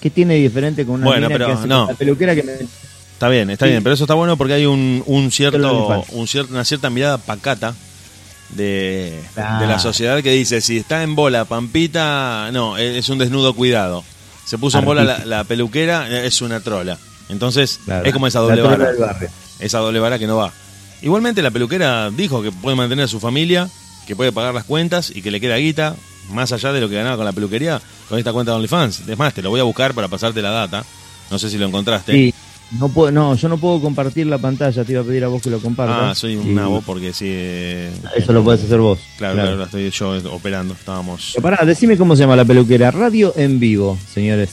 ¿Qué 0.00 0.10
tiene 0.10 0.34
diferente 0.34 0.84
con 0.84 0.96
una 0.96 1.06
Bueno, 1.06 1.28
mina 1.28 1.38
pero 1.38 1.46
que 1.46 1.52
hace 1.54 1.66
no. 1.66 1.86
la 1.86 1.94
peluquera 1.94 2.34
que 2.34 2.42
me... 2.42 2.52
Está 2.52 3.30
bien, 3.30 3.48
está 3.48 3.64
Sí. 3.64 3.70
bien, 3.70 3.82
pero 3.82 3.94
eso 3.94 4.04
está 4.04 4.12
bueno 4.12 4.36
porque 4.36 4.52
hay 4.52 4.66
un, 4.66 5.02
un 5.06 5.30
cierto, 5.30 6.04
un 6.10 6.28
cierto, 6.28 6.52
una 6.52 6.66
cierta 6.66 6.90
mirada 6.90 7.16
pacata 7.16 7.74
de, 8.50 9.18
de 9.34 9.66
la 9.66 9.78
sociedad 9.78 10.22
que 10.22 10.32
dice, 10.32 10.60
si 10.60 10.76
está 10.76 11.02
en 11.02 11.14
bola 11.14 11.46
Pampita, 11.46 12.50
no, 12.52 12.76
es 12.76 13.08
un 13.08 13.16
desnudo 13.16 13.54
cuidado. 13.54 14.04
Se 14.46 14.58
puso 14.58 14.78
en 14.78 14.84
bola 14.84 15.22
la, 15.24 15.44
peluquera, 15.44 16.08
es 16.24 16.40
una 16.40 16.60
trola. 16.60 16.96
Entonces, 17.28 17.80
Claro, 17.84 18.06
es 18.06 18.12
como 18.12 18.28
esa 18.28 18.38
doble 18.38 18.62
vara. 18.62 18.92
Esa 19.58 19.78
doble 19.78 19.98
vara 19.98 20.18
que 20.18 20.26
no 20.26 20.36
va. 20.36 20.52
Igualmente 21.02 21.42
la 21.42 21.50
peluquera 21.50 22.10
dijo 22.10 22.42
que 22.42 22.52
puede 22.52 22.76
mantener 22.76 23.06
a 23.06 23.08
su 23.08 23.20
familia, 23.20 23.68
que 24.06 24.14
puede 24.14 24.32
pagar 24.32 24.54
las 24.54 24.64
cuentas 24.64 25.10
y 25.14 25.20
que 25.20 25.30
le 25.30 25.40
queda 25.40 25.56
guita, 25.56 25.96
más 26.30 26.52
allá 26.52 26.72
de 26.72 26.80
lo 26.80 26.88
que 26.88 26.94
ganaba 26.94 27.16
con 27.16 27.24
la 27.24 27.32
peluquería, 27.32 27.80
con 28.08 28.18
esta 28.18 28.32
cuenta 28.32 28.52
de 28.52 28.56
OnlyFans. 28.56 29.08
Es 29.08 29.18
más, 29.18 29.34
te 29.34 29.42
lo 29.42 29.50
voy 29.50 29.60
a 29.60 29.64
buscar 29.64 29.92
para 29.94 30.08
pasarte 30.08 30.40
la 30.40 30.50
data. 30.50 30.84
No 31.30 31.38
sé 31.38 31.50
si 31.50 31.58
lo 31.58 31.66
encontraste. 31.66 32.12
Sí, 32.12 32.34
no, 32.78 32.88
puedo, 32.88 33.12
no, 33.12 33.34
yo 33.36 33.48
no 33.48 33.58
puedo 33.58 33.80
compartir 33.80 34.26
la 34.26 34.38
pantalla, 34.38 34.84
te 34.84 34.92
iba 34.92 35.00
a 35.00 35.04
pedir 35.04 35.24
a 35.24 35.28
vos 35.28 35.40
que 35.42 35.50
lo 35.50 35.60
compartas. 35.60 35.96
Ah, 36.00 36.14
soy 36.14 36.36
un 36.36 36.50
Y 36.50 36.54
nabo 36.54 36.82
porque 36.82 37.12
sí. 37.12 37.26
eh, 37.28 37.90
Eso 38.16 38.32
lo 38.32 38.42
podés 38.42 38.64
hacer 38.64 38.78
vos. 38.78 38.98
Claro, 39.18 39.34
claro, 39.34 39.56
la 39.56 39.64
estoy 39.64 39.88
yo 39.90 40.10
operando. 40.32 40.74
Estábamos. 40.74 41.30
Pero 41.34 41.42
pará, 41.42 41.64
decime 41.64 41.96
cómo 41.96 42.16
se 42.16 42.22
llama 42.22 42.36
la 42.36 42.44
peluquera. 42.44 42.90
Radio 42.90 43.32
en 43.36 43.60
vivo, 43.60 43.96
señores. 44.12 44.50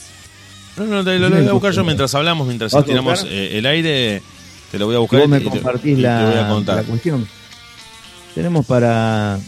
No, 0.76 0.84
no, 0.86 1.04
te 1.04 1.18
lo, 1.18 1.28
lo 1.28 1.36
voy 1.36 1.48
a 1.48 1.52
buscar 1.52 1.72
yo 1.72 1.84
mientras 1.84 2.14
hablamos, 2.14 2.46
mientras 2.46 2.72
¿Vas 2.72 2.82
a 2.82 2.86
tiramos 2.86 3.24
eh, 3.28 3.58
el 3.58 3.66
aire. 3.66 4.22
Te 4.70 4.78
lo 4.78 4.86
voy 4.86 4.96
a 4.96 4.98
buscar 4.98 5.20
vos 5.20 5.28
me 5.28 5.38
y 5.38 5.40
te- 5.44 5.50
compartís 5.50 5.92
y 5.92 5.96
te 5.96 6.02
la, 6.02 6.24
voy 6.24 6.38
a 6.38 6.48
contar. 6.48 6.76
la 6.76 6.82
cuestión. 6.82 7.26
Tenemos 8.34 8.66
para, 8.66 9.38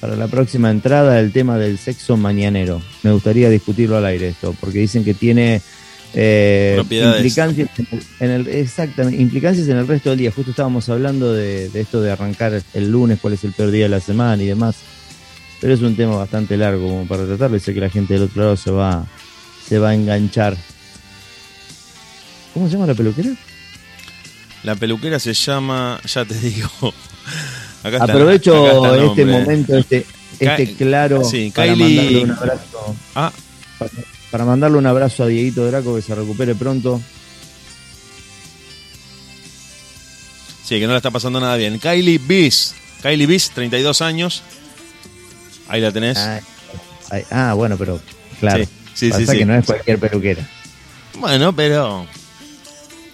para 0.00 0.16
la 0.16 0.26
próxima 0.26 0.70
entrada 0.70 1.20
el 1.20 1.30
tema 1.32 1.56
del 1.58 1.78
sexo 1.78 2.16
mañanero. 2.16 2.82
Me 3.04 3.12
gustaría 3.12 3.48
discutirlo 3.48 3.96
al 3.96 4.06
aire 4.06 4.28
esto, 4.28 4.54
porque 4.60 4.78
dicen 4.80 5.04
que 5.04 5.14
tiene 5.14 5.62
eh, 6.14 6.72
Propiedades. 6.76 7.16
implicancias 7.24 7.68
en 7.78 7.86
el, 7.90 8.02
en 8.20 8.30
el- 8.30 8.48
exactamente, 8.48 9.20
implicancias 9.22 9.68
en 9.68 9.76
el 9.76 9.86
resto 9.86 10.10
del 10.10 10.18
día. 10.18 10.32
Justo 10.32 10.50
estábamos 10.50 10.88
hablando 10.88 11.32
de, 11.32 11.68
de 11.68 11.80
esto 11.80 12.00
de 12.00 12.10
arrancar 12.10 12.60
el 12.74 12.90
lunes, 12.90 13.18
cuál 13.20 13.34
es 13.34 13.44
el 13.44 13.52
peor 13.52 13.70
día 13.70 13.84
de 13.84 13.88
la 13.90 14.00
semana 14.00 14.42
y 14.42 14.46
demás. 14.46 14.76
Pero 15.60 15.74
es 15.74 15.80
un 15.82 15.94
tema 15.94 16.16
bastante 16.16 16.56
largo 16.56 16.88
como 16.88 17.06
para 17.06 17.26
tratarlo 17.26 17.56
y 17.56 17.60
sé 17.60 17.74
que 17.74 17.80
la 17.80 17.90
gente 17.90 18.14
del 18.14 18.24
otro 18.24 18.42
lado 18.42 18.56
se 18.56 18.70
va, 18.70 19.06
se 19.68 19.78
va 19.78 19.90
a 19.90 19.94
enganchar. 19.94 20.56
¿Cómo 22.54 22.66
se 22.66 22.72
llama 22.74 22.86
la 22.86 22.94
peluquera? 22.94 23.30
La 24.64 24.74
peluquera 24.76 25.18
se 25.18 25.32
llama. 25.34 26.00
Ya 26.12 26.24
te 26.24 26.34
digo. 26.34 26.68
Acá 27.82 27.96
está, 27.96 28.04
Aprovecho 28.04 28.66
acá 28.66 28.74
está 28.76 28.88
el 28.96 29.04
este 29.10 29.24
nombre. 29.24 29.40
momento, 29.40 29.76
este, 29.78 30.06
este 30.38 30.66
Ka- 30.72 30.76
claro, 30.76 31.24
sí, 31.24 31.50
para 31.54 31.72
Kylie- 31.72 31.78
mandarle 31.96 32.24
un 32.24 32.30
abrazo, 32.32 32.96
Ah, 33.14 33.32
para, 33.78 33.90
para 34.30 34.44
mandarle 34.44 34.78
un 34.78 34.86
abrazo 34.86 35.24
a 35.24 35.26
Dieguito 35.26 35.66
Draco 35.66 35.94
que 35.96 36.02
se 36.02 36.14
recupere 36.14 36.54
pronto. 36.54 37.00
sí, 40.64 40.78
que 40.78 40.86
no 40.86 40.92
la 40.92 40.98
está 40.98 41.10
pasando 41.10 41.40
nada 41.40 41.56
bien. 41.56 41.80
Kylie 41.80 42.18
Biss. 42.18 42.74
Kylie 43.02 43.26
Biss, 43.26 43.50
32 43.50 44.02
años. 44.02 44.42
Ahí 45.68 45.80
la 45.80 45.90
tenés. 45.90 46.16
Ay, 46.16 46.40
ay, 47.10 47.24
ah, 47.30 47.54
bueno, 47.54 47.76
pero 47.76 48.00
claro, 48.38 48.64
Sí, 48.64 48.70
sí, 48.94 49.06
sí, 49.06 49.10
pasa 49.20 49.32
sí. 49.32 49.38
que 49.38 49.46
no 49.46 49.54
es 49.56 49.66
cualquier 49.66 49.98
peluquera. 49.98 50.48
Bueno, 51.18 51.54
pero. 51.54 52.06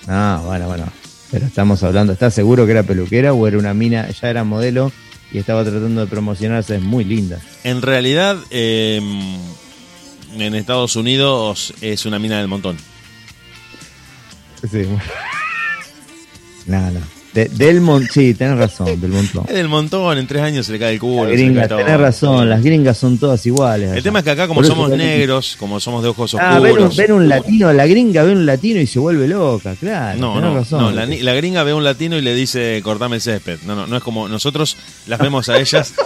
Ah, 0.07 0.43
bueno, 0.45 0.67
bueno, 0.67 0.85
pero 1.31 1.47
estamos 1.47 1.83
hablando, 1.83 2.13
¿estás 2.13 2.35
seguro 2.35 2.67
que 2.67 2.73
era 2.73 2.83
peluquera 2.83 3.33
o 3.33 3.47
era 3.47 3.59
una 3.59 3.73
mina, 3.75 4.09
ya 4.11 4.29
era 4.31 4.45
modelo 4.45 4.93
y 5.33 5.39
estaba 5.39 5.65
tratando 5.65 6.03
de 6.03 6.07
promocionarse? 6.07 6.77
Es 6.77 6.83
muy 6.83 7.05
linda. 7.05 7.41
En 7.65 7.83
realidad, 7.83 8.37
eh, 8.51 9.01
en 10.39 10.55
Estados 10.55 10.97
Unidos 10.97 11.73
es 11.81 12.07
una 12.07 12.19
mina 12.19 12.39
del 12.39 12.49
montón. 12.49 12.77
Sí, 14.63 14.83
bueno. 14.85 15.01
No, 16.67 16.91
no. 16.91 17.01
De- 17.33 17.51
del 17.51 17.83
montón, 17.83 18.09
sí, 18.15 18.33
tenés 18.33 18.57
razón, 18.57 18.99
del 18.99 19.11
montón. 19.11 19.45
Es 19.47 19.55
del 19.55 19.69
montón, 19.69 20.17
en 20.17 20.27
tres 20.27 20.41
años 20.43 20.65
se 20.65 20.73
le 20.73 20.79
cae 20.79 20.95
el 20.95 21.01
le 21.01 21.33
gringa, 21.33 21.69
tenés 21.69 22.01
razón, 22.01 22.49
las 22.49 22.63
gringas 22.63 22.97
son 22.97 23.19
todas 23.19 23.45
iguales. 23.45 23.89
El 23.89 23.93
allá. 23.97 24.03
tema 24.03 24.21
es 24.21 24.25
que 24.25 24.31
acá, 24.31 24.49
como 24.49 24.65
somos 24.65 24.89
negros, 24.91 25.55
como 25.59 25.79
somos 25.79 26.03
de 26.03 26.09
ojos 26.09 26.35
Ah, 26.41 26.59
oscuros. 26.59 26.99
un 27.11 27.29
latino, 27.29 27.73
la 27.75 27.87
gringa 27.87 28.23
ve 28.23 28.33
un 28.33 28.47
latino 28.47 28.81
y 28.81 28.87
se 28.87 28.99
vuelve 28.99 29.29
loca, 29.29 29.75
claro. 29.79 30.19
No, 30.19 30.35
tenés 30.37 30.49
no, 30.51 30.55
razón. 30.57 30.81
no 30.81 30.91
la, 30.93 31.05
la 31.05 31.35
gringa 31.35 31.63
ve 31.63 31.73
a 31.73 31.75
un 31.77 31.85
latino 31.85 32.17
y 32.17 32.23
le 32.23 32.35
dice 32.35 32.81
cortame 32.83 33.17
el 33.17 33.23
césped. 33.23 33.59
No, 33.67 33.75
no, 33.77 33.87
no 33.87 33.99
es 33.99 34.03
como 34.03 34.29
nosotros 34.29 34.75
las 35.07 35.19
vemos 35.21 35.51
a 35.51 35.59
ellas. 35.59 35.93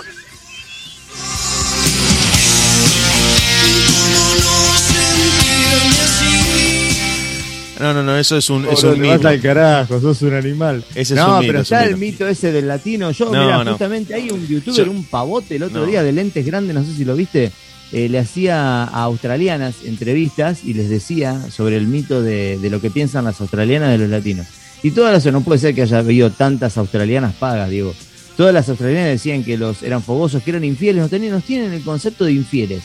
No, 7.81 7.95
no, 7.95 8.03
no, 8.03 8.17
eso 8.17 8.37
es 8.37 8.51
un, 8.51 8.67
es 8.67 8.83
un 8.85 9.01
mito. 9.01 9.27
al 9.27 9.41
carajo, 9.41 10.01
sos 10.01 10.21
un 10.23 10.35
animal. 10.35 10.85
Ese 10.95 11.15
es 11.15 11.21
no, 11.21 11.39
mito, 11.41 11.53
pero 11.53 11.61
es 11.61 11.71
un 11.71 11.77
está 11.77 11.85
el 11.87 11.97
mito. 11.97 12.13
mito 12.25 12.29
ese 12.29 12.53
del 12.53 12.69
latino. 12.69 13.11
Yo, 13.11 13.25
No, 13.33 13.43
mira, 13.45 13.65
no. 13.65 13.71
justamente 13.73 14.15
hay 14.15 14.31
un 14.31 14.47
youtuber, 14.47 14.85
Yo- 14.85 14.91
un 14.91 15.05
pavote 15.05 15.57
el 15.57 15.63
otro 15.63 15.81
No. 15.81 15.87
día 15.87 16.03
de 16.03 16.13
lentes 16.13 16.45
grandes, 16.45 16.75
no 16.75 16.85
sé 16.85 16.95
si 16.95 17.05
lo 17.05 17.17
viste, 17.17 17.51
eh, 17.93 18.09
le 18.09 18.19
hacía 18.19 18.85
a 18.85 19.03
australianas 19.05 19.77
entrevistas 19.85 20.61
y 20.65 20.75
les 20.75 20.89
decía 20.89 21.41
sobre 21.51 21.77
el 21.77 21.87
mito 21.89 22.23
de, 22.23 22.59
de 22.59 22.71
lo 22.71 22.81
que 22.81 22.91
piensan 22.91 23.25
las 23.25 23.41
australianas 23.41 23.91
de 23.91 23.99
los 23.99 24.09
latinos. 24.11 24.47
Y 24.83 24.93
todas 24.93 25.13
las, 25.13 25.33
no 25.33 25.41
puede 25.43 25.59
ser 25.59 25.75
que 25.75 25.83
haya 25.83 25.99
habido 25.99 26.31
tantas 26.31 26.77
australianas 26.79 27.35
pagas, 27.35 27.69
digo. 27.71 27.95
Todas 28.37 28.55
las 28.55 28.69
australianas 28.69 29.09
decían 29.11 29.45
que 29.45 29.59
los 29.59 29.83
eran 29.83 30.03
fogosos, 30.03 30.43
que 30.43 30.51
eran 30.51 30.65
infieles, 30.65 31.03
nos, 31.03 31.11
tenían, 31.11 31.33
nos 31.33 31.45
tienen 31.45 31.73
el 31.73 31.83
concepto 31.83 32.25
de 32.25 32.33
infieles. 32.33 32.83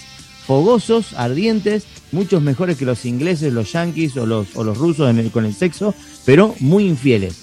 Fogosos, 0.47 1.13
ardientes, 1.13 1.84
muchos 2.12 2.41
mejores 2.41 2.77
que 2.77 2.86
los 2.86 3.03
ingleses, 3.05 3.51
los 3.51 3.71
yanquis 3.71 4.15
o 4.17 4.25
los, 4.25 4.47
o 4.55 4.63
los 4.63 4.77
rusos 4.77 5.10
en 5.10 5.19
el- 5.19 5.31
con 5.31 5.45
el 5.45 5.55
sexo, 5.55 5.93
pero 6.25 6.55
muy 6.60 6.86
infieles. 6.86 7.38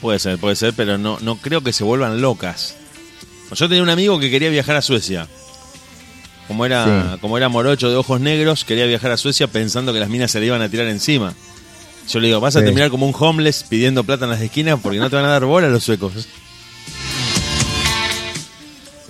Puede 0.00 0.18
ser, 0.18 0.38
puede 0.38 0.56
ser, 0.56 0.74
pero 0.74 0.98
no, 0.98 1.18
no 1.20 1.36
creo 1.36 1.60
que 1.62 1.72
se 1.72 1.84
vuelvan 1.84 2.20
locas. 2.20 2.74
Yo 3.54 3.68
tenía 3.68 3.82
un 3.82 3.90
amigo 3.90 4.18
que 4.18 4.30
quería 4.30 4.48
viajar 4.50 4.76
a 4.76 4.82
Suecia. 4.82 5.28
Como 6.48 6.66
era, 6.66 7.18
como 7.20 7.36
era 7.36 7.48
morocho 7.48 7.88
de 7.90 7.96
ojos 7.96 8.20
negros, 8.20 8.64
quería 8.64 8.86
viajar 8.86 9.10
a 9.12 9.16
Suecia 9.16 9.46
pensando 9.46 9.92
que 9.92 10.00
las 10.00 10.08
minas 10.08 10.30
se 10.30 10.40
le 10.40 10.46
iban 10.46 10.60
a 10.62 10.68
tirar 10.68 10.86
encima. 10.88 11.34
Yo 12.08 12.18
le 12.18 12.26
digo, 12.28 12.40
vas 12.40 12.56
a 12.56 12.60
terminar 12.66 12.90
como 12.90 13.06
un 13.06 13.14
homeless 13.16 13.64
pidiendo 13.68 14.02
plata 14.04 14.24
en 14.24 14.32
las 14.32 14.40
esquinas 14.40 14.78
porque 14.82 14.98
no 14.98 15.08
te 15.08 15.16
van 15.16 15.24
a 15.24 15.28
dar 15.28 15.44
bola 15.44 15.68
los 15.68 15.84
suecos. 15.84 16.12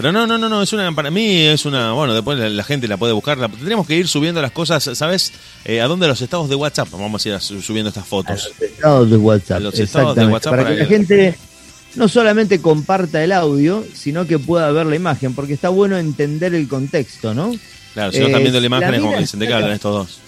Pero 0.02 0.10
no, 0.10 0.26
no, 0.26 0.36
no, 0.36 0.48
no, 0.48 0.60
es 0.60 0.72
una, 0.72 0.92
para 0.92 1.12
mí 1.12 1.42
es 1.42 1.64
una, 1.64 1.92
bueno, 1.92 2.12
después 2.12 2.36
la, 2.36 2.64
gente 2.64 2.88
la 2.88 2.96
puede 2.96 3.12
buscar. 3.12 3.38
tendríamos 3.38 3.86
que 3.86 3.94
ir 3.94 4.08
subiendo 4.08 4.42
las 4.42 4.50
cosas, 4.50 4.82
¿sabes? 4.94 5.32
Eh, 5.64 5.80
¿A 5.80 5.86
dónde 5.86 6.08
los 6.08 6.20
estados 6.20 6.48
de 6.48 6.56
WhatsApp? 6.56 6.88
Vamos 6.90 7.24
a 7.24 7.28
ir 7.28 7.40
subiendo 7.40 7.90
estas 7.90 8.04
fotos. 8.04 8.50
los 8.58 8.68
estados 8.68 9.08
de 9.08 9.16
WhatsApp. 9.16 9.60
los 9.60 9.78
estados 9.78 10.16
de 10.16 10.26
WhatsApp 10.26 10.56
para, 10.56 10.68
que, 10.70 10.74
la 10.74 10.86
gente 10.86 11.38
no 11.94 12.08
solamente 12.08 12.60
comparta 12.60 13.22
el 13.22 13.30
audio, 13.30 13.84
sino 13.94 14.26
que 14.26 14.40
pueda 14.40 14.72
ver 14.72 14.86
la 14.86 14.96
imagen, 14.96 15.36
porque 15.36 15.52
está 15.52 15.68
bueno 15.68 15.96
entender 15.96 16.52
el 16.52 16.66
contexto, 16.66 17.32
¿no? 17.32 17.54
Claro, 17.94 18.10
si 18.10 18.18
no 18.18 18.26
están 18.26 18.40
viendo 18.40 18.58
la 18.58 18.66
imagen 18.66 18.94
es 18.94 19.00
como 19.00 19.12
que 19.12 19.20
dicen 19.20 19.38
de 19.38 19.46
qué 19.46 19.54
hablan 19.54 19.70
estos 19.70 19.94
dos. 19.94 20.18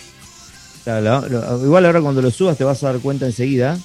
Claro, 0.85 1.65
igual 1.65 1.85
ahora 1.85 2.01
cuando 2.01 2.23
lo 2.23 2.31
subas 2.31 2.57
te 2.57 2.63
vas 2.63 2.81
a 2.85 2.93
dar 2.93 3.01
cuenta 3.01 3.27
enseguida. 3.27 3.77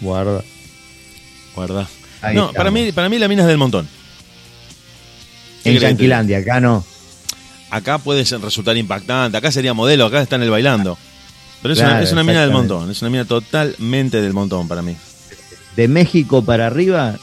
Guarda. 0.00 0.42
Guarda 1.54 1.86
no, 2.34 2.52
para 2.52 2.70
mí, 2.70 2.92
para 2.92 3.08
mí 3.08 3.18
la 3.18 3.28
mina 3.28 3.42
es 3.42 3.48
del 3.48 3.58
montón. 3.58 3.88
En 5.64 5.78
Yanquilandia, 5.78 6.38
acá 6.38 6.60
no. 6.60 6.84
Acá 7.70 7.98
puede 7.98 8.24
resultar 8.24 8.76
impactante, 8.76 9.36
acá 9.36 9.52
sería 9.52 9.74
modelo, 9.74 10.06
acá 10.06 10.22
está 10.22 10.36
en 10.36 10.42
el 10.42 10.50
bailando. 10.50 10.98
Pero 11.62 11.74
es, 11.74 12.12
una, 12.12 12.24
mina 12.24 12.40
del 12.40 12.50
montón, 12.50 12.90
es 12.90 13.02
una 13.02 13.10
mina 13.10 13.24
totalmente 13.26 14.22
del 14.22 14.32
montón 14.32 14.66
para 14.66 14.80
mí. 14.80 14.96
De 15.76 15.88
México 15.88 16.42
para 16.42 16.66
arriba, 16.66 17.16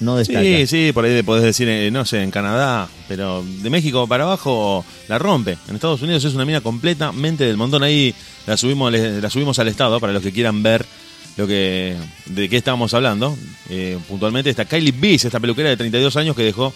no 0.00 0.16
destaca. 0.16 0.40
Sí, 0.40 0.66
sí, 0.66 0.92
por 0.92 1.04
ahí 1.04 1.22
podés 1.22 1.44
decir, 1.44 1.68
eh, 1.68 1.90
no 1.90 2.04
sé, 2.06 2.22
en 2.22 2.30
Canadá, 2.30 2.88
pero 3.08 3.44
de 3.44 3.68
México 3.68 4.08
para 4.08 4.24
abajo 4.24 4.84
la 5.06 5.18
rompe. 5.18 5.58
En 5.68 5.74
Estados 5.74 6.00
Unidos 6.00 6.24
es 6.24 6.34
una 6.34 6.46
mina 6.46 6.62
completamente 6.62 7.44
del 7.44 7.58
montón. 7.58 7.82
Ahí 7.82 8.14
la 8.46 8.56
subimos, 8.56 8.92
la 8.92 9.30
subimos 9.30 9.58
al 9.58 9.68
estado 9.68 10.00
para 10.00 10.14
los 10.14 10.22
que 10.22 10.32
quieran 10.32 10.62
ver 10.62 10.86
lo 11.36 11.46
que 11.46 11.96
de 12.26 12.48
qué 12.48 12.56
estábamos 12.56 12.94
hablando. 12.94 13.36
Eh, 13.68 13.98
puntualmente 14.08 14.50
está 14.50 14.64
Kylie 14.64 14.92
Bees, 14.92 15.24
esta 15.24 15.40
peluquera 15.40 15.68
de 15.68 15.76
32 15.76 16.16
años 16.16 16.36
que 16.36 16.42
dejó 16.42 16.72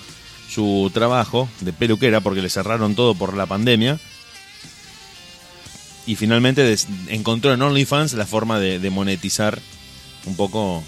su 0.48 0.90
trabajo 0.92 1.48
de 1.60 1.72
peluquera 1.72 2.20
porque 2.20 2.42
le 2.42 2.50
cerraron 2.50 2.94
todo 2.94 3.14
por 3.14 3.36
la 3.36 3.46
pandemia. 3.46 3.98
Y 6.06 6.16
finalmente 6.16 6.74
encontró 7.08 7.52
en 7.52 7.62
OnlyFans 7.62 8.14
la 8.14 8.26
forma 8.26 8.58
de, 8.58 8.90
monetizar 8.90 9.60
un 10.26 10.34
poco. 10.34 10.82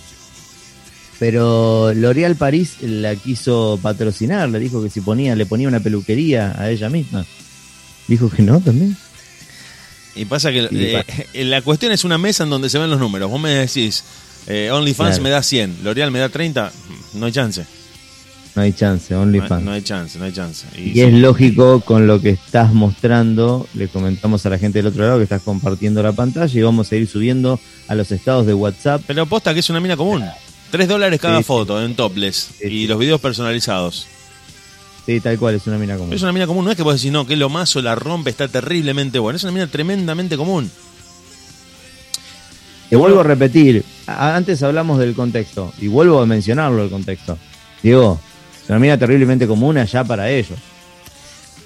Pero 1.19 1.93
L'Oréal 1.95 2.35
París 2.35 2.79
la 2.81 3.15
quiso 3.15 3.79
patrocinar, 3.81 4.49
le 4.49 4.59
dijo 4.59 4.83
que 4.83 4.91
si 4.91 5.01
ponía, 5.01 5.37
le 5.37 5.47
ponía 5.47 5.69
una 5.69 5.81
peluquería 5.81 6.55
a 6.59 6.71
ella 6.71 6.89
misma. 6.89 7.25
Dijo 8.09 8.29
que 8.29 8.43
no 8.43 8.61
también. 8.61 8.97
Y 10.15 10.25
pasa 10.27 10.51
que 10.51 10.69
eh, 10.71 11.45
la 11.45 11.63
cuestión 11.63 11.93
es 11.93 12.05
una 12.05 12.19
mesa 12.19 12.45
en 12.45 12.51
donde 12.51 12.69
se 12.69 12.79
ven 12.79 12.91
los 12.91 13.01
números. 13.01 13.31
Vos 13.31 13.41
me 13.41 13.51
decís, 13.51 14.05
eh, 14.47 14.71
OnlyFans 14.71 15.21
me 15.21 15.31
da 15.31 15.43
100, 15.43 15.79
L'Oreal 15.83 16.11
me 16.11 16.19
da 16.19 16.29
30, 16.29 16.73
no 17.15 17.27
hay 17.27 17.33
chance. 17.33 17.65
No 18.55 18.61
hay 18.61 18.75
chance, 18.75 19.15
OnlyFans. 19.15 19.65
No, 19.65 19.73
hay 19.73 19.81
chance, 19.81 20.19
no 20.19 20.27
hay 20.27 20.33
chance. 20.33 20.67
Y, 20.77 21.01
es 21.01 21.13
lógico 21.13 21.81
con 21.81 22.07
lo 22.07 22.21
que 22.21 22.31
estás 22.31 22.75
mostrando, 22.75 23.67
le 23.73 23.89
comentamos 23.89 24.45
a 24.45 24.51
la 24.51 24.59
gente 24.59 24.81
del 24.81 24.89
otro 24.89 25.05
lado 25.05 25.17
que 25.17 25.25
estás 25.25 25.41
compartiendo 25.41 26.03
la 26.03 26.13
pantalla 26.13 26.53
y 26.53 26.63
vamos 26.63 26.93
a 26.93 26.97
ir 26.97 27.09
subiendo 27.09 27.59
a 27.89 27.95
los 27.95 28.13
estados 28.13 28.47
de 28.47 28.53
WhatsApp. 28.53 29.03
Pero 29.07 29.25
posta 29.25 29.55
que 29.55 29.61
es 29.61 29.71
una 29.71 29.81
mina 29.81 29.97
común. 29.97 30.23
3 30.71 30.89
dólares 30.89 31.21
cada 31.21 31.43
foto 31.43 31.83
en 31.83 31.95
topless 31.95 32.51
y 32.63 32.87
los 32.87 32.99
videos 32.99 33.21
personalizados. 33.21 34.07
Sí, 35.07 35.21
tal 35.21 35.39
cual, 35.39 35.57
es 35.57 35.67
una 35.67 35.79
mina 35.79 35.97
común. 35.97 36.13
Es 36.13 36.23
una 36.23 36.33
mina 36.33 36.47
común, 36.47 36.65
no 36.65 36.71
es 36.71 36.77
que 36.77 36.83
vos 36.83 36.95
decís, 36.95 37.11
no, 37.11 37.27
que 37.27 37.37
lo 37.37 37.49
mazo 37.49 37.83
la 37.83 37.95
rompe, 37.95 38.31
está 38.31 38.47
terriblemente 38.47 39.19
bueno. 39.19 39.37
Es 39.37 39.43
una 39.43 39.53
mina 39.53 39.67
tremendamente 39.67 40.37
común. 40.37 40.71
Te 42.89 42.97
vuelvo 42.97 43.21
a 43.21 43.23
repetir, 43.23 43.85
antes 44.07 44.63
hablamos 44.63 44.99
del 44.99 45.15
contexto, 45.15 45.73
y 45.81 45.89
vuelvo 45.89 46.21
a 46.21 46.27
mencionarlo 46.27 46.85
el 46.85 46.91
contexto. 46.91 47.39
Digo, 47.83 48.21
es 48.63 48.69
una 48.69 48.79
mina 48.79 48.99
terriblemente 48.99 49.47
común 49.47 49.79
allá 49.79 50.05
para 50.05 50.31
ellos. 50.31 50.59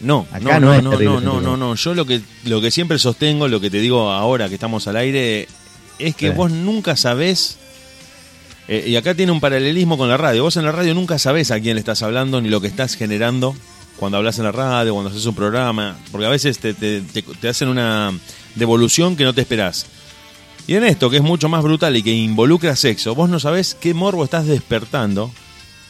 No, 0.00 0.26
Acá 0.30 0.60
no, 0.60 0.80
no, 0.80 0.92
no, 0.98 1.20
no, 1.20 1.40
no, 1.40 1.56
no, 1.56 1.74
Yo 1.74 1.94
lo 1.94 2.04
que, 2.04 2.20
lo 2.44 2.60
que 2.60 2.70
siempre 2.70 2.98
sostengo, 2.98 3.48
lo 3.48 3.60
que 3.60 3.70
te 3.70 3.80
digo 3.80 4.10
ahora 4.10 4.48
que 4.48 4.54
estamos 4.54 4.86
al 4.86 4.96
aire, 4.96 5.48
es 5.98 6.14
que 6.14 6.30
vos 6.30 6.50
nunca 6.50 6.96
sabés 6.96 7.58
eh, 8.68 8.84
y 8.86 8.96
acá 8.96 9.14
tiene 9.14 9.32
un 9.32 9.40
paralelismo 9.40 9.96
con 9.96 10.08
la 10.08 10.16
radio. 10.16 10.42
Vos 10.42 10.56
en 10.56 10.64
la 10.64 10.72
radio 10.72 10.94
nunca 10.94 11.18
sabés 11.18 11.50
a 11.50 11.60
quién 11.60 11.74
le 11.74 11.80
estás 11.80 12.02
hablando 12.02 12.40
ni 12.40 12.48
lo 12.48 12.60
que 12.60 12.66
estás 12.66 12.96
generando 12.96 13.54
cuando 13.96 14.18
hablas 14.18 14.38
en 14.38 14.44
la 14.44 14.52
radio, 14.52 14.92
cuando 14.92 15.10
haces 15.10 15.24
un 15.26 15.34
programa, 15.34 15.96
porque 16.12 16.26
a 16.26 16.30
veces 16.30 16.58
te, 16.58 16.74
te, 16.74 17.48
hacen 17.48 17.68
una 17.68 18.12
devolución 18.54 19.16
que 19.16 19.24
no 19.24 19.34
te 19.34 19.40
esperás. 19.40 19.86
Y 20.66 20.74
en 20.74 20.84
esto, 20.84 21.08
que 21.08 21.18
es 21.18 21.22
mucho 21.22 21.48
más 21.48 21.62
brutal 21.62 21.96
y 21.96 22.02
que 22.02 22.12
involucra 22.12 22.76
sexo, 22.76 23.14
vos 23.14 23.30
no 23.30 23.40
sabés 23.40 23.74
qué 23.74 23.94
morbo 23.94 24.24
estás 24.24 24.46
despertando. 24.46 25.30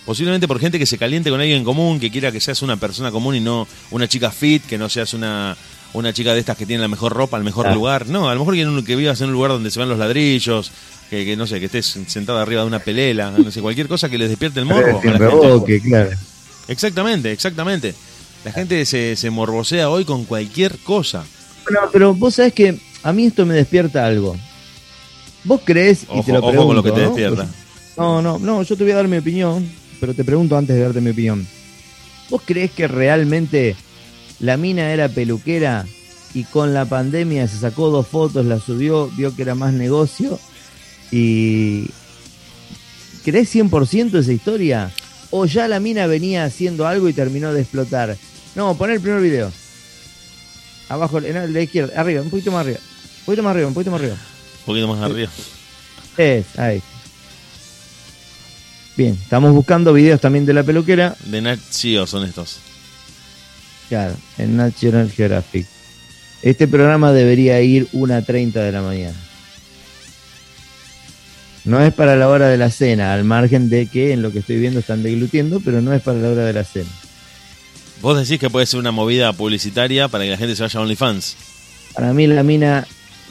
Posiblemente 0.04 0.46
por 0.46 0.60
gente 0.60 0.78
que 0.78 0.86
se 0.86 0.98
caliente 0.98 1.30
con 1.30 1.40
alguien 1.40 1.58
en 1.58 1.64
común, 1.64 1.98
que 1.98 2.12
quiera 2.12 2.30
que 2.30 2.40
seas 2.40 2.62
una 2.62 2.76
persona 2.76 3.10
común 3.10 3.34
y 3.34 3.40
no 3.40 3.66
una 3.90 4.06
chica 4.06 4.30
fit, 4.30 4.64
que 4.64 4.78
no 4.78 4.88
seas 4.88 5.14
una, 5.14 5.56
una 5.96 6.12
chica 6.12 6.34
de 6.34 6.40
estas 6.40 6.56
que 6.56 6.66
tiene 6.66 6.82
la 6.82 6.88
mejor 6.88 7.12
ropa, 7.12 7.36
el 7.36 7.44
mejor 7.44 7.72
lugar. 7.72 8.06
No, 8.06 8.28
a 8.28 8.34
lo 8.34 8.40
mejor 8.40 8.54
que, 8.54 8.84
que 8.84 8.96
vivas 8.96 9.20
en 9.20 9.28
un 9.28 9.32
lugar 9.32 9.50
donde 9.50 9.70
se 9.70 9.78
ven 9.78 9.88
los 9.88 9.98
ladrillos, 9.98 10.70
que, 11.08 11.36
no 11.36 11.46
sé, 11.46 11.58
que 11.58 11.66
estés 11.66 11.98
sentado 12.06 12.38
arriba 12.38 12.62
de 12.62 12.66
una 12.66 12.80
pelela, 12.80 13.30
no 13.30 13.50
sé, 13.50 13.60
cualquier 13.60 13.88
cosa 13.88 14.08
que 14.08 14.18
les 14.18 14.28
despierte 14.28 14.60
el 14.60 14.66
morbo. 14.66 15.00
claro. 15.00 16.10
Exactamente, 16.68 17.32
exactamente. 17.32 17.94
La 18.44 18.52
gente 18.52 18.84
se, 18.84 19.16
se 19.16 19.30
morbosea 19.30 19.88
hoy 19.88 20.04
con 20.04 20.24
cualquier 20.24 20.78
cosa. 20.78 21.24
Bueno, 21.64 21.88
pero 21.92 22.14
vos 22.14 22.34
sabés 22.34 22.52
que 22.52 22.78
a 23.02 23.12
mí 23.12 23.26
esto 23.26 23.46
me 23.46 23.54
despierta 23.54 24.06
algo. 24.06 24.36
¿Vos 25.44 25.60
crees 25.64 26.02
y 26.02 26.22
te 26.22 26.32
lo 26.32 26.40
pregunto, 26.40 26.66
con 26.66 26.76
lo 26.76 26.82
que 26.82 26.92
te 26.92 27.00
despierta. 27.00 27.46
No, 27.96 28.20
no, 28.20 28.38
no, 28.38 28.62
yo 28.62 28.76
te 28.76 28.82
voy 28.82 28.92
a 28.92 28.96
dar 28.96 29.08
mi 29.08 29.16
opinión, 29.16 29.68
pero 30.00 30.12
te 30.12 30.24
pregunto 30.24 30.56
antes 30.56 30.76
de 30.76 30.82
darte 30.82 31.00
mi 31.00 31.10
opinión. 31.10 31.46
¿Vos 32.28 32.42
crees 32.44 32.72
que 32.72 32.88
realmente 32.88 33.76
la 34.40 34.56
mina 34.56 34.92
era 34.92 35.08
peluquera 35.08 35.86
y 36.34 36.44
con 36.44 36.74
la 36.74 36.84
pandemia 36.84 37.48
se 37.48 37.58
sacó 37.58 37.90
dos 37.90 38.06
fotos, 38.06 38.44
la 38.46 38.60
subió, 38.60 39.08
vio 39.16 39.34
que 39.34 39.42
era 39.42 39.54
más 39.54 39.72
negocio 39.72 40.38
y 41.10 41.86
¿crees 43.24 43.54
100% 43.54 44.18
esa 44.18 44.32
historia? 44.32 44.90
¿O 45.30 45.46
ya 45.46 45.68
la 45.68 45.80
mina 45.80 46.06
venía 46.06 46.44
haciendo 46.44 46.86
algo 46.86 47.08
y 47.08 47.12
terminó 47.12 47.52
de 47.52 47.62
explotar? 47.62 48.16
No, 48.54 48.76
pon 48.76 48.90
el 48.90 49.00
primer 49.00 49.20
video. 49.20 49.52
Abajo, 50.88 51.18
en 51.18 51.52
la 51.52 51.60
izquierda, 51.60 52.00
arriba, 52.00 52.22
un 52.22 52.30
poquito 52.30 52.52
más 52.52 52.60
arriba. 52.60 52.78
Un 53.20 53.24
poquito 53.24 53.42
más 53.42 53.50
arriba, 53.50 53.68
un 53.68 53.74
poquito 53.74 53.90
más 53.90 54.00
arriba. 54.00 54.14
Un 54.14 54.64
poquito 54.66 54.88
más 54.88 55.02
arriba. 55.02 55.30
Es, 56.16 56.58
ahí. 56.58 56.82
Bien, 58.96 59.18
estamos 59.20 59.52
buscando 59.52 59.92
videos 59.92 60.20
también 60.20 60.46
de 60.46 60.54
la 60.54 60.62
peluquera. 60.62 61.16
De 61.24 61.42
Nat 61.42 61.60
son 62.06 62.24
estos. 62.24 62.60
Claro, 63.88 64.14
en 64.38 64.56
National 64.56 65.10
Geographic. 65.10 65.66
Este 66.42 66.68
programa 66.68 67.12
debería 67.12 67.60
ir 67.60 67.88
1.30 67.92 68.52
de 68.52 68.72
la 68.72 68.82
mañana. 68.82 69.16
No 71.64 71.80
es 71.82 71.92
para 71.92 72.14
la 72.16 72.28
hora 72.28 72.48
de 72.48 72.56
la 72.56 72.70
cena, 72.70 73.12
al 73.12 73.24
margen 73.24 73.68
de 73.68 73.86
que 73.86 74.12
en 74.12 74.22
lo 74.22 74.30
que 74.30 74.38
estoy 74.38 74.58
viendo 74.58 74.80
están 74.80 75.02
deglutiendo, 75.02 75.60
pero 75.60 75.80
no 75.80 75.92
es 75.92 76.02
para 76.02 76.18
la 76.18 76.28
hora 76.30 76.44
de 76.44 76.52
la 76.52 76.64
cena. 76.64 76.90
Vos 78.00 78.18
decís 78.18 78.38
que 78.38 78.50
puede 78.50 78.66
ser 78.66 78.78
una 78.78 78.92
movida 78.92 79.32
publicitaria 79.32 80.08
para 80.08 80.24
que 80.24 80.30
la 80.30 80.36
gente 80.36 80.54
se 80.54 80.62
vaya 80.62 80.78
a 80.78 80.82
OnlyFans. 80.82 81.36
Para 81.94 82.12
mí 82.12 82.26
la 82.26 82.42
mina 82.42 82.86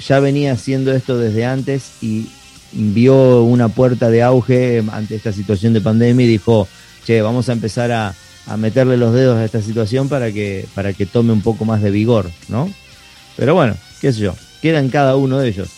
ya 0.05 0.19
venía 0.19 0.51
haciendo 0.53 0.91
esto 0.91 1.17
desde 1.17 1.45
antes 1.45 1.91
y 2.01 2.27
vio 2.73 3.43
una 3.43 3.69
puerta 3.69 4.09
de 4.09 4.23
auge 4.23 4.83
ante 4.91 5.15
esta 5.15 5.31
situación 5.31 5.73
de 5.73 5.81
pandemia 5.81 6.25
y 6.25 6.29
dijo, 6.29 6.67
che, 7.05 7.21
vamos 7.21 7.47
a 7.47 7.53
empezar 7.53 7.91
a, 7.91 8.13
meterle 8.58 8.97
los 8.97 9.13
dedos 9.13 9.38
a 9.38 9.45
esta 9.45 9.62
situación 9.62 10.08
para 10.08 10.31
que, 10.31 10.67
para 10.75 10.93
que 10.93 11.05
tome 11.05 11.34
un 11.34 11.41
poco 11.41 11.65
más 11.65 11.81
de 11.81 11.91
vigor, 11.91 12.31
¿no? 12.47 12.71
Pero 13.36 13.55
bueno, 13.55 13.75
qué 14.01 14.13
sé 14.13 14.19
yo, 14.19 14.36
queda 14.62 14.79
en 14.79 14.89
cada 14.89 15.15
uno 15.15 15.39
de 15.39 15.49
ellos. 15.49 15.69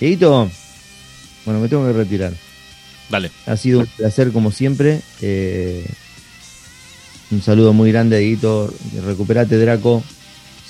Dieguito, 0.00 0.50
bueno, 1.44 1.60
me 1.60 1.68
tengo 1.68 1.86
que 1.86 1.92
retirar. 1.92 2.32
Dale. 3.08 3.30
Ha 3.46 3.56
sido 3.56 3.80
un 3.80 3.86
placer 3.86 4.32
como 4.32 4.50
siempre. 4.50 5.00
Eh, 5.22 5.86
un 7.30 7.42
saludo 7.42 7.72
muy 7.72 7.90
grande, 7.90 8.18
Edito. 8.18 8.72
Recuperate, 9.04 9.56
Draco. 9.58 10.02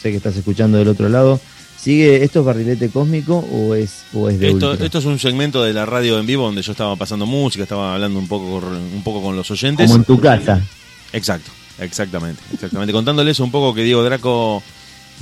Sé 0.00 0.10
que 0.10 0.16
estás 0.16 0.36
escuchando 0.36 0.78
del 0.78 0.88
otro 0.88 1.08
lado. 1.08 1.40
¿Sigue 1.80 2.24
esto 2.24 2.40
es 2.40 2.44
barrilete 2.44 2.88
cósmico 2.90 3.38
o 3.38 3.74
es, 3.74 4.02
o 4.12 4.28
es 4.28 4.38
de 4.40 4.50
esto, 4.50 4.72
esto 4.72 4.98
es 4.98 5.04
un 5.04 5.18
segmento 5.18 5.62
de 5.62 5.72
la 5.72 5.86
radio 5.86 6.18
en 6.18 6.26
vivo 6.26 6.44
donde 6.44 6.62
yo 6.62 6.72
estaba 6.72 6.96
pasando 6.96 7.24
música, 7.24 7.62
estaba 7.62 7.94
hablando 7.94 8.18
un 8.18 8.26
poco, 8.26 8.56
un 8.56 9.02
poco 9.04 9.22
con 9.22 9.36
los 9.36 9.50
oyentes. 9.50 9.86
Como 9.86 10.00
en 10.00 10.04
tu 10.04 10.18
casa. 10.18 10.60
Exacto, 11.12 11.50
exactamente, 11.78 12.42
exactamente. 12.52 12.92
Contándoles 12.92 13.38
un 13.40 13.50
poco 13.50 13.74
que 13.74 13.84
Diego 13.84 14.02
Draco 14.02 14.62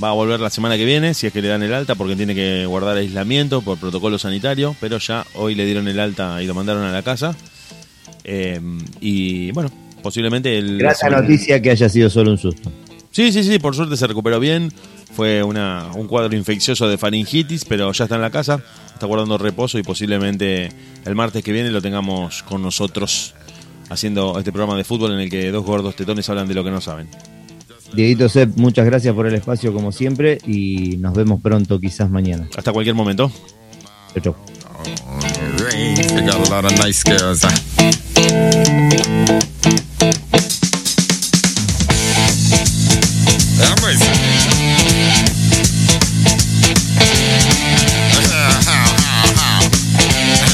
Va 0.03 0.09
a 0.09 0.13
volver 0.13 0.39
la 0.39 0.51
semana 0.51 0.77
que 0.77 0.85
viene, 0.85 1.15
si 1.15 1.25
es 1.25 1.33
que 1.33 1.41
le 1.41 1.47
dan 1.47 1.63
el 1.63 1.73
alta, 1.73 1.95
porque 1.95 2.15
tiene 2.15 2.35
que 2.35 2.67
guardar 2.67 2.97
aislamiento 2.97 3.63
por 3.63 3.79
protocolo 3.79 4.19
sanitario, 4.19 4.75
pero 4.79 4.99
ya 4.99 5.25
hoy 5.33 5.55
le 5.55 5.65
dieron 5.65 5.87
el 5.87 5.99
alta 5.99 6.41
y 6.41 6.45
lo 6.45 6.53
mandaron 6.53 6.83
a 6.83 6.91
la 6.91 7.01
casa. 7.01 7.35
Eh, 8.23 8.61
y 9.01 9.51
bueno, 9.53 9.71
posiblemente 10.03 10.55
el... 10.55 10.77
Gracias 10.77 11.11
noticia 11.11 11.59
que 11.59 11.71
haya 11.71 11.89
sido 11.89 12.11
solo 12.11 12.31
un 12.31 12.37
susto. 12.37 12.71
Sí, 13.17 13.31
sí, 13.31 13.43
sí, 13.43 13.57
por 13.57 13.75
suerte 13.75 13.97
se 13.97 14.05
recuperó 14.05 14.39
bien. 14.39 14.71
Fue 15.11 15.41
una, 15.41 15.87
un 15.95 16.05
cuadro 16.05 16.37
infeccioso 16.37 16.87
de 16.87 16.99
faringitis, 16.99 17.65
pero 17.65 17.91
ya 17.91 18.03
está 18.03 18.13
en 18.13 18.21
la 18.21 18.29
casa, 18.29 18.61
está 18.93 19.07
guardando 19.07 19.39
reposo 19.39 19.79
y 19.79 19.81
posiblemente 19.81 20.71
el 21.03 21.15
martes 21.15 21.43
que 21.43 21.51
viene 21.51 21.71
lo 21.71 21.81
tengamos 21.81 22.43
con 22.43 22.61
nosotros 22.61 23.33
haciendo 23.89 24.37
este 24.37 24.51
programa 24.51 24.77
de 24.77 24.83
fútbol 24.83 25.13
en 25.13 25.21
el 25.21 25.31
que 25.31 25.49
dos 25.49 25.65
gordos 25.65 25.95
tetones 25.95 26.29
hablan 26.29 26.47
de 26.47 26.53
lo 26.53 26.63
que 26.63 26.69
no 26.69 26.79
saben. 26.79 27.09
Dieguito 27.91 28.29
Sepp, 28.29 28.55
muchas 28.55 28.85
gracias 28.85 29.15
por 29.15 29.25
el 29.25 29.33
espacio 29.33 29.73
como 29.73 29.91
siempre 29.91 30.37
y 30.45 30.97
nos 30.97 31.15
vemos 31.15 31.41
pronto, 31.41 31.79
quizás 31.79 32.11
mañana. 32.11 32.47
Hasta 32.55 32.71
cualquier 32.71 32.93
momento. 32.93 33.31
Chau, 34.13 34.21
chau. 34.21 34.35